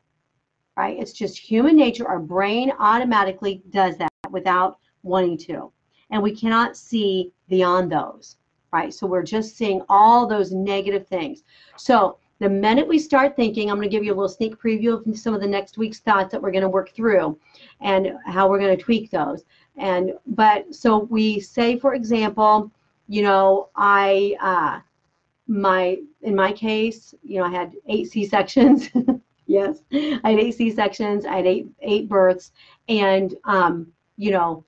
right? 0.77 0.97
It's 0.97 1.13
just 1.13 1.37
human 1.37 1.75
nature. 1.75 2.07
Our 2.07 2.21
brain 2.21 2.71
automatically 2.79 3.63
does 3.71 3.97
that 3.97 4.13
without 4.31 4.79
wanting 5.03 5.39
to. 5.39 5.73
And 6.11 6.23
we 6.23 6.37
cannot 6.37 6.77
see 6.77 7.33
beyond 7.49 7.91
those, 7.91 8.37
right? 8.73 8.95
So 8.95 9.09
we're 9.09 9.25
just 9.25 9.57
seeing 9.57 9.83
all 9.89 10.29
those 10.29 10.53
negative 10.53 11.09
things. 11.09 11.43
So 11.77 12.19
the 12.39 12.49
minute 12.49 12.87
we 12.87 12.99
start 12.99 13.35
thinking, 13.35 13.71
I'm 13.71 13.77
going 13.77 13.89
to 13.89 13.95
give 13.95 14.05
you 14.05 14.13
a 14.13 14.15
little 14.15 14.29
sneak 14.29 14.61
preview 14.61 14.95
of 14.95 15.19
some 15.19 15.35
of 15.35 15.41
the 15.41 15.47
next 15.47 15.79
week's 15.79 16.01
thoughts 16.01 16.33
that 16.33 16.43
we're 16.43 16.51
going 16.51 16.63
to 16.63 16.69
work 16.69 16.91
through 16.95 17.39
and 17.81 18.13
how 18.27 18.49
we're 18.49 18.59
going 18.59 18.77
to 18.77 18.83
tweak 18.83 19.11
those. 19.11 19.45
And 19.77 20.13
but 20.27 20.75
so 20.75 20.99
we 20.99 21.41
say, 21.41 21.79
for 21.79 21.95
example, 21.95 22.71
you 23.09 23.23
know, 23.23 23.71
I, 23.75 24.37
uh, 24.41 24.81
my, 25.49 25.99
in 26.23 26.35
my 26.35 26.53
case, 26.53 27.15
you 27.23 27.39
know, 27.39 27.47
I 27.47 27.51
had 27.51 27.73
eight 27.89 28.11
C-sections. 28.11 28.91
yes, 29.47 29.79
I 29.93 30.31
had 30.31 30.41
eight 30.41 30.57
C-sections. 30.57 31.25
I 31.25 31.37
had 31.37 31.47
eight, 31.47 31.69
eight 31.81 32.09
births. 32.09 32.53
And, 32.89 33.35
um, 33.45 33.93
you 34.17 34.31
know, 34.31 34.65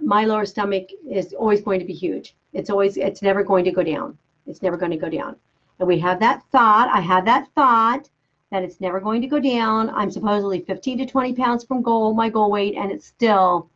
my 0.00 0.24
lower 0.24 0.46
stomach 0.46 0.88
is 1.08 1.34
always 1.34 1.60
going 1.60 1.78
to 1.80 1.86
be 1.86 1.92
huge. 1.92 2.34
It's 2.52 2.70
always, 2.70 2.96
it's 2.96 3.22
never 3.22 3.44
going 3.44 3.64
to 3.66 3.70
go 3.70 3.82
down. 3.82 4.16
It's 4.46 4.62
never 4.62 4.76
going 4.76 4.92
to 4.92 4.96
go 4.96 5.10
down. 5.10 5.36
And 5.80 5.88
we 5.88 5.98
have 5.98 6.20
that 6.20 6.44
thought. 6.52 6.90
I 6.92 7.00
have 7.00 7.24
that 7.24 7.48
thought 7.54 8.08
that 8.50 8.62
it's 8.62 8.80
never 8.80 9.00
going 9.00 9.22
to 9.22 9.26
go 9.26 9.40
down. 9.40 9.88
I'm 9.90 10.10
supposedly 10.10 10.60
15 10.60 10.98
to 10.98 11.06
20 11.06 11.32
pounds 11.34 11.64
from 11.64 11.80
goal, 11.82 12.12
my 12.12 12.28
goal 12.28 12.50
weight, 12.50 12.74
and 12.76 12.92
it's 12.92 13.06
still, 13.06 13.70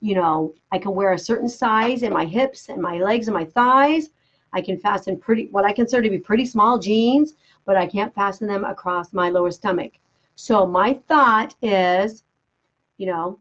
you 0.00 0.14
know, 0.14 0.54
I 0.72 0.78
can 0.78 0.94
wear 0.94 1.12
a 1.12 1.18
certain 1.18 1.50
size 1.50 2.02
in 2.02 2.14
my 2.14 2.24
hips 2.24 2.70
and 2.70 2.80
my 2.80 2.96
legs 2.96 3.28
and 3.28 3.34
my 3.34 3.44
thighs. 3.44 4.08
I 4.54 4.62
can 4.62 4.78
fasten 4.78 5.18
pretty, 5.18 5.48
what 5.48 5.66
I 5.66 5.72
consider 5.72 6.02
to 6.02 6.10
be 6.10 6.18
pretty 6.18 6.46
small 6.46 6.78
jeans, 6.78 7.34
but 7.66 7.76
I 7.76 7.86
can't 7.86 8.14
fasten 8.14 8.48
them 8.48 8.64
across 8.64 9.12
my 9.12 9.28
lower 9.28 9.50
stomach. 9.50 9.92
So 10.36 10.66
my 10.66 10.94
thought 11.08 11.54
is, 11.60 12.24
you 12.96 13.06
know, 13.06 13.38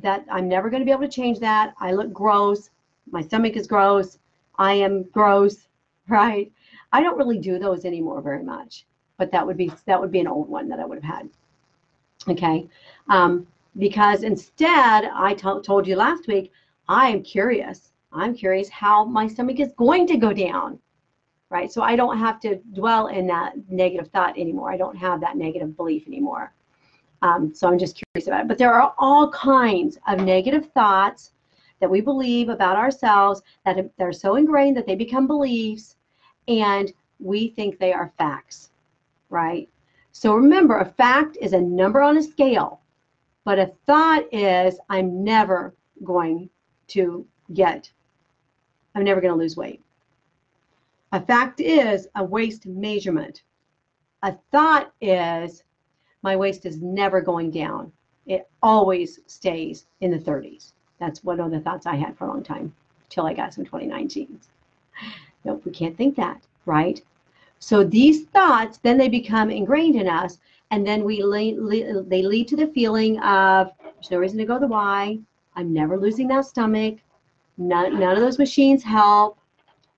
that 0.00 0.26
I'm 0.30 0.48
never 0.48 0.68
going 0.68 0.80
to 0.80 0.84
be 0.84 0.92
able 0.92 1.02
to 1.02 1.08
change 1.08 1.38
that. 1.40 1.74
I 1.80 1.92
look 1.92 2.12
gross. 2.12 2.68
My 3.10 3.22
stomach 3.22 3.56
is 3.56 3.66
gross. 3.66 4.18
I 4.58 4.74
am 4.74 5.04
gross, 5.04 5.66
right? 6.08 6.52
I 6.92 7.02
don't 7.02 7.18
really 7.18 7.38
do 7.38 7.58
those 7.58 7.84
anymore 7.84 8.20
very 8.20 8.42
much 8.42 8.86
but 9.18 9.30
that 9.32 9.46
would 9.46 9.56
be 9.56 9.72
that 9.86 10.00
would 10.00 10.12
be 10.12 10.20
an 10.20 10.28
old 10.28 10.48
one 10.48 10.68
that 10.68 10.80
I 10.80 10.84
would 10.84 11.02
have 11.02 11.16
had. 11.16 11.28
Okay, 12.28 12.68
um, 13.08 13.46
because 13.78 14.22
instead 14.22 15.04
I 15.04 15.34
told 15.34 15.86
you 15.86 15.96
last 15.96 16.26
week 16.26 16.52
I 16.88 17.08
am 17.08 17.22
curious. 17.22 17.92
I'm 18.12 18.34
curious 18.34 18.68
how 18.68 19.04
my 19.04 19.26
stomach 19.26 19.60
is 19.60 19.72
going 19.76 20.06
to 20.06 20.16
go 20.16 20.32
down, 20.32 20.78
right? 21.50 21.70
So 21.70 21.82
I 21.82 21.96
don't 21.96 22.18
have 22.18 22.40
to 22.40 22.56
dwell 22.72 23.08
in 23.08 23.26
that 23.26 23.54
negative 23.68 24.08
thought 24.08 24.38
anymore. 24.38 24.72
I 24.72 24.76
don't 24.76 24.96
have 24.96 25.20
that 25.20 25.36
negative 25.36 25.76
belief 25.76 26.06
anymore. 26.06 26.54
Um, 27.22 27.52
so 27.54 27.68
I'm 27.68 27.78
just 27.78 27.96
curious 27.96 28.28
about 28.28 28.42
it. 28.42 28.48
But 28.48 28.58
there 28.58 28.72
are 28.72 28.94
all 28.98 29.30
kinds 29.32 29.98
of 30.06 30.20
negative 30.20 30.70
thoughts 30.72 31.32
that 31.80 31.90
we 31.90 32.00
believe 32.00 32.48
about 32.48 32.76
ourselves 32.76 33.42
that 33.66 33.90
they're 33.98 34.12
so 34.12 34.36
ingrained 34.36 34.76
that 34.76 34.86
they 34.86 34.94
become 34.94 35.26
beliefs, 35.26 35.96
and 36.48 36.92
we 37.18 37.48
think 37.48 37.78
they 37.78 37.92
are 37.92 38.12
facts 38.18 38.70
right? 39.30 39.68
So 40.12 40.34
remember, 40.34 40.78
a 40.78 40.84
fact 40.84 41.36
is 41.40 41.52
a 41.52 41.60
number 41.60 42.00
on 42.00 42.16
a 42.16 42.22
scale, 42.22 42.80
but 43.44 43.58
a 43.58 43.72
thought 43.86 44.24
is 44.32 44.78
I'm 44.88 45.24
never 45.24 45.74
going 46.04 46.48
to 46.88 47.26
get, 47.52 47.90
I'm 48.94 49.04
never 49.04 49.20
going 49.20 49.34
to 49.34 49.38
lose 49.38 49.56
weight. 49.56 49.82
A 51.12 51.20
fact 51.20 51.60
is 51.60 52.08
a 52.16 52.24
waist 52.24 52.66
measurement. 52.66 53.42
A 54.22 54.34
thought 54.50 54.92
is 55.00 55.62
my 56.22 56.34
waist 56.36 56.66
is 56.66 56.80
never 56.80 57.20
going 57.20 57.50
down. 57.50 57.92
It 58.26 58.48
always 58.62 59.20
stays 59.26 59.86
in 60.00 60.10
the 60.10 60.18
30s. 60.18 60.72
That's 60.98 61.22
one 61.22 61.40
of 61.40 61.50
the 61.50 61.60
thoughts 61.60 61.86
I 61.86 61.94
had 61.94 62.16
for 62.16 62.24
a 62.24 62.28
long 62.28 62.42
time 62.42 62.74
till 63.08 63.26
I 63.26 63.34
got 63.34 63.54
some 63.54 63.64
2019s. 63.64 64.48
Nope, 65.46 65.62
we 65.64 65.70
can't 65.70 65.96
think 65.96 66.16
that, 66.16 66.42
right? 66.64 67.00
So 67.60 67.84
these 67.84 68.24
thoughts, 68.24 68.78
then 68.78 68.98
they 68.98 69.08
become 69.08 69.48
ingrained 69.48 69.94
in 69.94 70.08
us, 70.08 70.38
and 70.72 70.84
then 70.84 71.04
we 71.04 71.18
they 71.20 72.22
lead 72.22 72.48
to 72.48 72.56
the 72.56 72.66
feeling 72.74 73.20
of 73.20 73.70
there's 73.80 74.10
no 74.10 74.18
reason 74.18 74.38
to 74.38 74.44
go 74.44 74.58
the 74.58 74.66
Y. 74.66 75.18
I'm 75.54 75.72
never 75.72 75.96
losing 75.96 76.26
that 76.28 76.46
stomach. 76.46 76.98
None, 77.58 78.00
none 78.00 78.16
of 78.16 78.20
those 78.20 78.40
machines 78.40 78.82
help. 78.82 79.38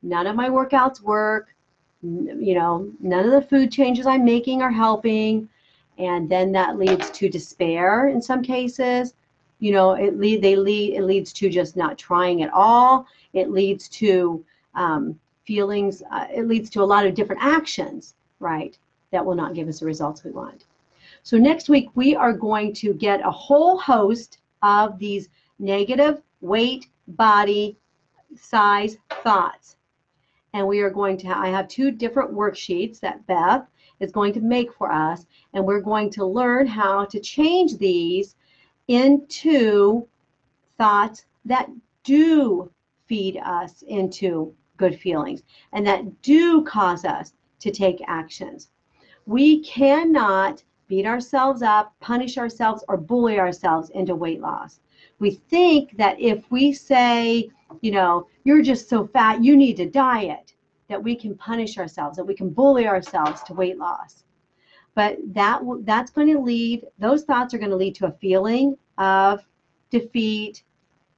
None 0.03 0.27
of 0.27 0.37
my 0.37 0.51
workouts 0.51 1.01
work. 1.01 1.55
You 2.03 2.55
know, 2.55 2.93
none 3.01 3.25
of 3.25 3.33
the 3.33 3.49
food 3.49 3.73
changes 3.73 4.07
I'm 4.07 4.27
making 4.27 4.61
are 4.61 4.71
helping. 4.71 5.49
And 5.97 6.29
then 6.29 6.53
that 6.53 6.79
leads 6.79 7.11
to 7.11 7.31
despair 7.31 8.09
in 8.09 8.21
some 8.21 8.43
cases. 8.43 9.15
You 9.61 9.73
know, 9.73 9.93
it 9.95 10.19
lead 10.19 10.43
they 10.43 10.57
lead 10.57 10.95
it 10.95 11.05
leads 11.05 11.33
to 11.33 11.49
just 11.49 11.75
not 11.75 11.97
trying 11.97 12.43
at 12.43 12.53
all. 12.53 13.07
It 13.33 13.51
leads 13.51 13.89
to 14.01 14.45
um, 14.75 15.19
feelings, 15.49 16.03
uh, 16.13 16.27
it 16.31 16.47
leads 16.47 16.69
to 16.69 16.83
a 16.83 16.91
lot 16.93 17.07
of 17.07 17.15
different 17.15 17.43
actions, 17.43 18.15
right, 18.39 18.77
that 19.13 19.25
will 19.25 19.35
not 19.35 19.55
give 19.55 19.67
us 19.67 19.81
the 19.81 19.87
results 19.87 20.23
we 20.23 20.31
want. 20.31 20.67
So 21.23 21.39
next 21.39 21.71
week, 21.71 21.89
we 21.95 22.15
are 22.15 22.35
going 22.35 22.75
to 22.75 22.93
get 22.93 23.27
a 23.27 23.31
whole 23.31 23.79
host 23.79 24.39
of 24.63 24.99
these 24.99 25.31
negative 25.59 26.21
weight, 26.43 26.89
body, 27.09 27.79
size 28.37 28.99
thoughts. 29.25 29.77
And 30.53 30.69
we 30.69 30.81
are 30.81 30.91
going 30.91 31.17
to, 31.19 31.29
I 31.29 31.49
have 31.49 31.67
two 31.67 31.91
different 31.91 32.35
worksheets 32.35 33.01
that 33.01 33.27
Beth 33.27 33.67
is 34.01 34.13
going 34.13 34.35
to 34.35 34.41
make 34.41 34.71
for 34.75 34.93
us. 34.93 35.25
And 35.55 35.65
we're 35.65 35.81
going 35.81 36.11
to 36.11 36.27
learn 36.27 36.67
how 36.67 37.07
to 37.07 37.21
change 37.21 37.79
these 37.79 38.37
into 38.89 40.07
thoughts 40.77 41.25
that 41.47 41.71
do 42.05 42.71
feed 43.07 43.39
us 43.39 43.83
into 43.89 44.55
good 44.79 44.99
feelings 44.99 45.43
and 45.73 45.87
that 45.87 46.23
do 46.23 46.65
cause 46.65 47.05
us 47.05 47.35
to 47.61 47.71
take 47.71 48.03
actions. 48.07 48.71
We 49.27 49.63
cannot 49.63 50.63
beat 50.89 51.05
ourselves 51.05 51.61
up, 51.61 51.95
punish 52.01 52.39
ourselves, 52.39 52.83
or 52.89 52.97
bully 52.97 53.39
ourselves 53.39 53.91
into 53.91 54.15
weight 54.15 54.41
loss. 54.41 54.81
We 55.19 55.33
think 55.33 55.97
that 55.99 56.19
if 56.19 56.51
we 56.51 56.73
say, 56.73 57.51
you 57.83 57.91
know, 57.91 58.27
you're 58.45 58.63
just 58.63 58.89
so 58.89 59.07
fat, 59.07 59.45
you 59.45 59.57
need 59.57 59.77
to 59.77 59.91
diet, 59.91 60.55
that 60.89 61.03
we 61.03 61.15
can 61.15 61.37
punish 61.37 61.77
ourselves, 61.77 62.17
that 62.17 62.25
we 62.25 62.35
can 62.35 62.49
bully 62.49 62.87
ourselves 62.87 63.43
to 63.43 63.53
weight 63.53 63.77
loss. 63.77 64.25
But 64.95 65.19
that 65.35 65.61
that's 65.83 66.11
going 66.11 66.33
to 66.33 66.41
lead, 66.41 66.87
those 66.99 67.25
thoughts 67.25 67.53
are 67.53 67.59
going 67.59 67.71
to 67.71 67.77
lead 67.77 67.95
to 67.97 68.07
a 68.07 68.13
feeling 68.13 68.77
of 68.97 69.45
defeat, 69.91 70.65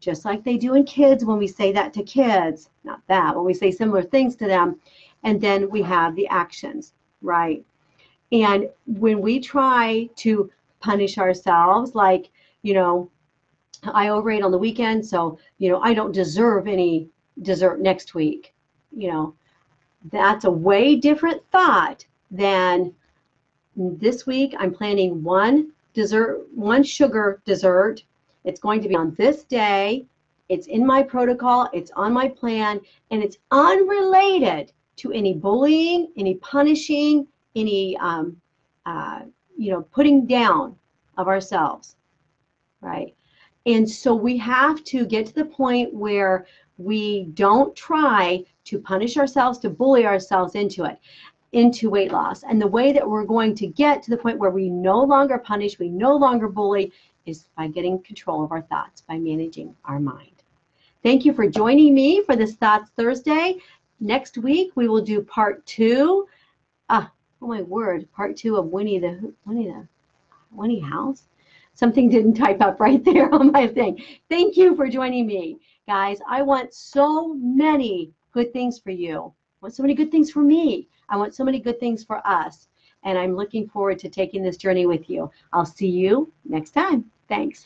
just 0.00 0.24
like 0.24 0.42
they 0.42 0.56
do 0.56 0.74
in 0.74 0.84
kids 0.84 1.24
when 1.24 1.38
we 1.38 1.46
say 1.46 1.72
that 1.72 1.92
to 1.94 2.02
kids, 2.02 2.70
not 2.84 3.02
that, 3.06 3.36
when 3.36 3.44
we 3.44 3.54
say 3.54 3.70
similar 3.70 4.02
things 4.02 4.34
to 4.36 4.46
them. 4.46 4.80
And 5.22 5.40
then 5.40 5.68
we 5.68 5.82
have 5.82 6.16
the 6.16 6.26
actions, 6.28 6.94
right? 7.20 7.62
And 8.32 8.68
when 8.86 9.20
we 9.20 9.38
try 9.38 10.08
to 10.16 10.50
punish 10.80 11.18
ourselves, 11.18 11.94
like, 11.94 12.30
you 12.62 12.72
know, 12.74 13.10
I 13.84 14.08
overate 14.08 14.42
on 14.42 14.50
the 14.50 14.58
weekend, 14.58 15.04
so, 15.04 15.38
you 15.58 15.68
know, 15.68 15.80
I 15.80 15.94
don't 15.94 16.12
deserve 16.12 16.66
any 16.66 17.08
dessert 17.42 17.80
next 17.80 18.14
week, 18.14 18.54
you 18.96 19.10
know, 19.10 19.34
that's 20.10 20.44
a 20.44 20.50
way 20.50 20.96
different 20.96 21.42
thought 21.50 22.04
than 22.30 22.94
this 23.76 24.26
week 24.26 24.54
I'm 24.58 24.72
planning 24.72 25.22
one 25.22 25.72
dessert, 25.92 26.46
one 26.54 26.82
sugar 26.82 27.42
dessert 27.44 28.02
it's 28.44 28.60
going 28.60 28.80
to 28.82 28.88
be 28.88 28.96
on 28.96 29.14
this 29.16 29.44
day. 29.44 30.06
It's 30.48 30.66
in 30.66 30.84
my 30.84 31.02
protocol, 31.02 31.68
it's 31.72 31.92
on 31.92 32.12
my 32.12 32.28
plan, 32.28 32.80
and 33.10 33.22
it's 33.22 33.38
unrelated 33.50 34.72
to 34.96 35.12
any 35.12 35.34
bullying, 35.34 36.12
any 36.16 36.34
punishing, 36.36 37.26
any 37.54 37.96
um, 37.98 38.36
uh, 38.86 39.20
you 39.56 39.70
know 39.70 39.82
putting 39.82 40.26
down 40.26 40.76
of 41.16 41.28
ourselves, 41.28 41.96
right? 42.80 43.14
And 43.66 43.88
so 43.88 44.14
we 44.14 44.36
have 44.38 44.82
to 44.84 45.06
get 45.06 45.26
to 45.26 45.34
the 45.34 45.44
point 45.44 45.92
where 45.92 46.46
we 46.78 47.24
don't 47.34 47.76
try 47.76 48.42
to 48.64 48.78
punish 48.78 49.16
ourselves, 49.16 49.58
to 49.58 49.70
bully 49.70 50.06
ourselves 50.06 50.54
into 50.54 50.84
it, 50.84 50.98
into 51.52 51.90
weight 51.90 52.10
loss. 52.10 52.42
And 52.42 52.60
the 52.60 52.66
way 52.66 52.92
that 52.92 53.08
we're 53.08 53.24
going 53.24 53.54
to 53.56 53.66
get 53.66 54.02
to 54.02 54.10
the 54.10 54.16
point 54.16 54.38
where 54.38 54.50
we 54.50 54.70
no 54.70 55.02
longer 55.02 55.38
punish, 55.38 55.78
we 55.78 55.90
no 55.90 56.16
longer 56.16 56.48
bully, 56.48 56.92
is 57.26 57.46
by 57.56 57.68
getting 57.68 58.02
control 58.02 58.44
of 58.44 58.52
our 58.52 58.62
thoughts, 58.62 59.02
by 59.02 59.18
managing 59.18 59.74
our 59.84 60.00
mind. 60.00 60.42
Thank 61.02 61.24
you 61.24 61.32
for 61.32 61.48
joining 61.48 61.94
me 61.94 62.22
for 62.24 62.36
this 62.36 62.54
Thoughts 62.56 62.90
Thursday. 62.96 63.58
Next 64.00 64.38
week, 64.38 64.72
we 64.74 64.88
will 64.88 65.02
do 65.02 65.22
part 65.22 65.64
two. 65.66 66.26
Ah, 66.88 67.10
oh 67.40 67.46
my 67.46 67.62
word, 67.62 68.10
part 68.12 68.36
two 68.36 68.56
of 68.56 68.66
Winnie 68.66 68.98
the 68.98 69.32
Winnie 69.46 69.68
the 69.68 69.86
Winnie 70.50 70.80
House. 70.80 71.24
Something 71.74 72.08
didn't 72.08 72.34
type 72.34 72.60
up 72.60 72.80
right 72.80 73.02
there 73.04 73.32
on 73.34 73.52
my 73.52 73.66
thing. 73.66 74.02
Thank 74.28 74.56
you 74.56 74.74
for 74.76 74.88
joining 74.88 75.26
me, 75.26 75.58
guys. 75.86 76.18
I 76.28 76.42
want 76.42 76.74
so 76.74 77.34
many 77.34 78.12
good 78.32 78.52
things 78.52 78.78
for 78.78 78.90
you. 78.90 79.32
I 79.62 79.66
want 79.66 79.74
so 79.74 79.82
many 79.82 79.94
good 79.94 80.10
things 80.10 80.30
for 80.30 80.40
me. 80.40 80.88
I 81.08 81.16
want 81.16 81.34
so 81.34 81.44
many 81.44 81.60
good 81.60 81.80
things 81.80 82.04
for 82.04 82.26
us 82.26 82.68
and 83.04 83.18
I'm 83.18 83.36
looking 83.36 83.68
forward 83.68 83.98
to 84.00 84.08
taking 84.08 84.42
this 84.42 84.56
journey 84.56 84.86
with 84.86 85.08
you. 85.08 85.30
I'll 85.52 85.66
see 85.66 85.88
you 85.88 86.32
next 86.44 86.70
time. 86.70 87.10
Thanks. 87.28 87.62